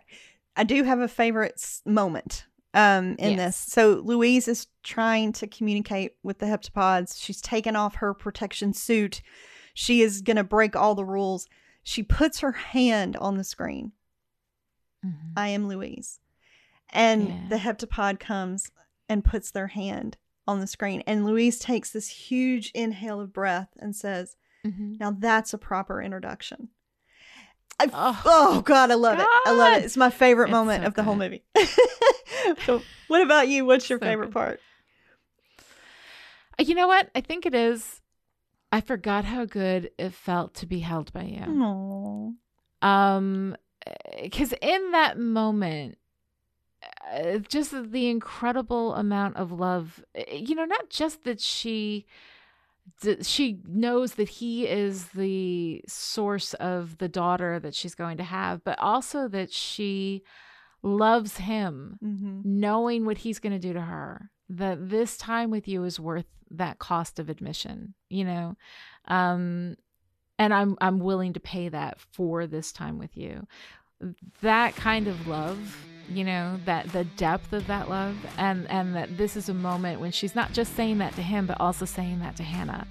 [0.55, 3.37] I do have a favorite moment um, in yes.
[3.37, 3.73] this.
[3.73, 7.21] So Louise is trying to communicate with the heptapods.
[7.21, 9.21] She's taken off her protection suit.
[9.73, 11.47] She is going to break all the rules.
[11.83, 13.91] She puts her hand on the screen.
[15.05, 15.33] Mm-hmm.
[15.35, 16.19] I am Louise.
[16.91, 17.35] And yeah.
[17.49, 18.71] the heptapod comes
[19.13, 21.03] and puts their hand on the screen.
[21.07, 24.35] And Louise takes this huge inhale of breath and says,
[24.65, 24.95] mm-hmm.
[24.99, 26.69] Now that's a proper introduction.
[27.79, 29.23] I, oh, oh, God, I love God.
[29.23, 29.29] it.
[29.45, 29.85] I love it.
[29.85, 31.05] It's my favorite it's moment so of the good.
[31.05, 31.43] whole movie.
[32.65, 33.65] so, what about you?
[33.65, 34.33] What's your so favorite good.
[34.33, 34.59] part?
[36.59, 37.09] Uh, you know what?
[37.15, 38.01] I think it is.
[38.71, 42.35] I forgot how good it felt to be held by you.
[42.83, 42.87] Aww.
[42.87, 43.55] Um,
[44.21, 45.97] because in that moment,
[47.11, 52.05] uh, just the incredible amount of love eh, you know not just that she
[53.21, 58.63] she knows that he is the source of the daughter that she's going to have
[58.63, 60.21] but also that she
[60.81, 62.41] loves him mm-hmm.
[62.43, 66.25] knowing what he's going to do to her that this time with you is worth
[66.51, 68.55] that cost of admission you know
[69.07, 69.75] um
[70.37, 73.47] and i'm i'm willing to pay that for this time with you
[74.41, 75.77] that kind of love
[76.09, 80.01] you know that the depth of that love and and that this is a moment
[80.01, 82.85] when she's not just saying that to him but also saying that to hannah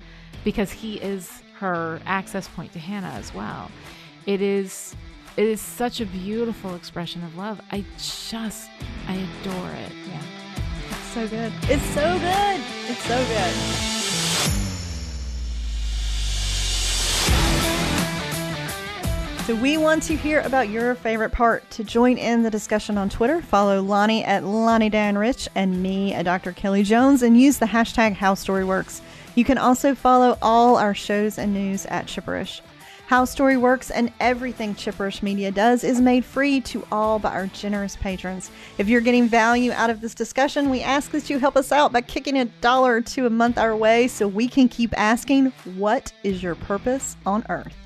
[0.44, 3.70] because he is her access point to hannah as well.
[4.26, 4.96] It is
[5.36, 7.60] it is such a beautiful expression of love.
[7.70, 8.68] I just
[9.08, 9.92] i adore it.
[10.08, 10.22] Yeah.
[10.90, 11.52] It's so good.
[11.62, 12.60] It's so good.
[12.88, 14.01] It's so good
[19.46, 21.68] So we want to hear about your favorite part.
[21.72, 26.14] To join in the discussion on Twitter, follow Lani at Lani Diane Rich and me
[26.14, 26.52] at Dr.
[26.52, 29.02] Kelly Jones and use the hashtag How Story Works.
[29.34, 32.60] You can also follow all our shows and news at Chipperish.
[33.08, 37.48] How Story Works and everything Chipperish Media does is made free to all by our
[37.48, 38.52] generous patrons.
[38.78, 41.90] If you're getting value out of this discussion, we ask that you help us out
[41.90, 45.46] by kicking a dollar or two a month our way so we can keep asking,
[45.74, 47.81] What is your purpose on earth?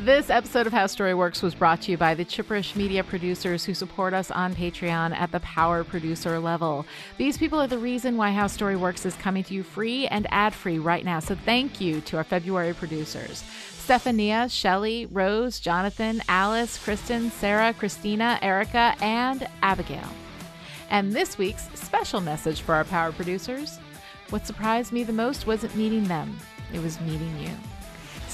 [0.00, 3.64] This episode of How Story Works was brought to you by the Chipperish media producers
[3.64, 6.84] who support us on Patreon at the power producer level.
[7.16, 10.26] These people are the reason why How Story Works is coming to you free and
[10.30, 11.20] ad free right now.
[11.20, 13.44] So thank you to our February producers.
[13.70, 20.08] Stephania, Shelly, Rose, Jonathan, Alice, Kristen, Sarah, Christina, Erica, and Abigail.
[20.90, 23.78] And this week's special message for our power producers
[24.30, 26.36] what surprised me the most wasn't meeting them,
[26.72, 27.50] it was meeting you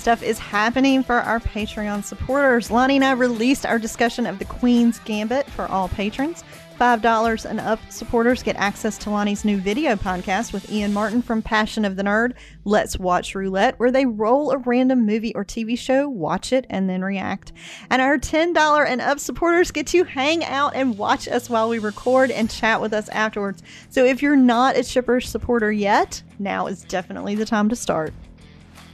[0.00, 2.70] stuff is happening for our Patreon supporters.
[2.70, 6.42] Lani and I released our discussion of the Queen's Gambit for all patrons.
[6.80, 11.42] $5 and up supporters get access to Lani's new video podcast with Ian Martin from
[11.42, 12.32] Passion of the Nerd,
[12.64, 16.88] Let's Watch Roulette, where they roll a random movie or TV show, watch it, and
[16.88, 17.52] then react.
[17.90, 21.78] And our $10 and up supporters get to hang out and watch us while we
[21.78, 23.62] record and chat with us afterwards.
[23.90, 28.14] So if you're not a Chipperish supporter yet, now is definitely the time to start.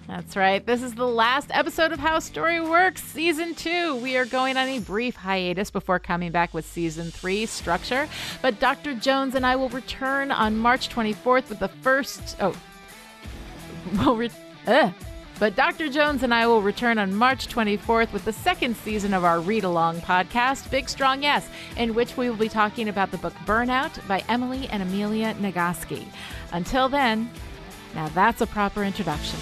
[0.07, 0.65] That's right.
[0.65, 3.97] This is the last episode of How Story Works, Season 2.
[3.97, 8.09] We are going on a brief hiatus before coming back with Season 3 structure.
[8.41, 8.95] But Dr.
[8.95, 12.37] Jones and I will return on March 24th with the first.
[12.41, 12.55] Oh.
[13.99, 14.31] We'll re-
[15.39, 15.89] but Dr.
[15.89, 19.63] Jones and I will return on March 24th with the second season of our read
[19.65, 24.07] along podcast, Big Strong Yes, in which we will be talking about the book Burnout
[24.09, 26.07] by Emily and Amelia Nagoski.
[26.53, 27.31] Until then,
[27.95, 29.39] now that's a proper introduction.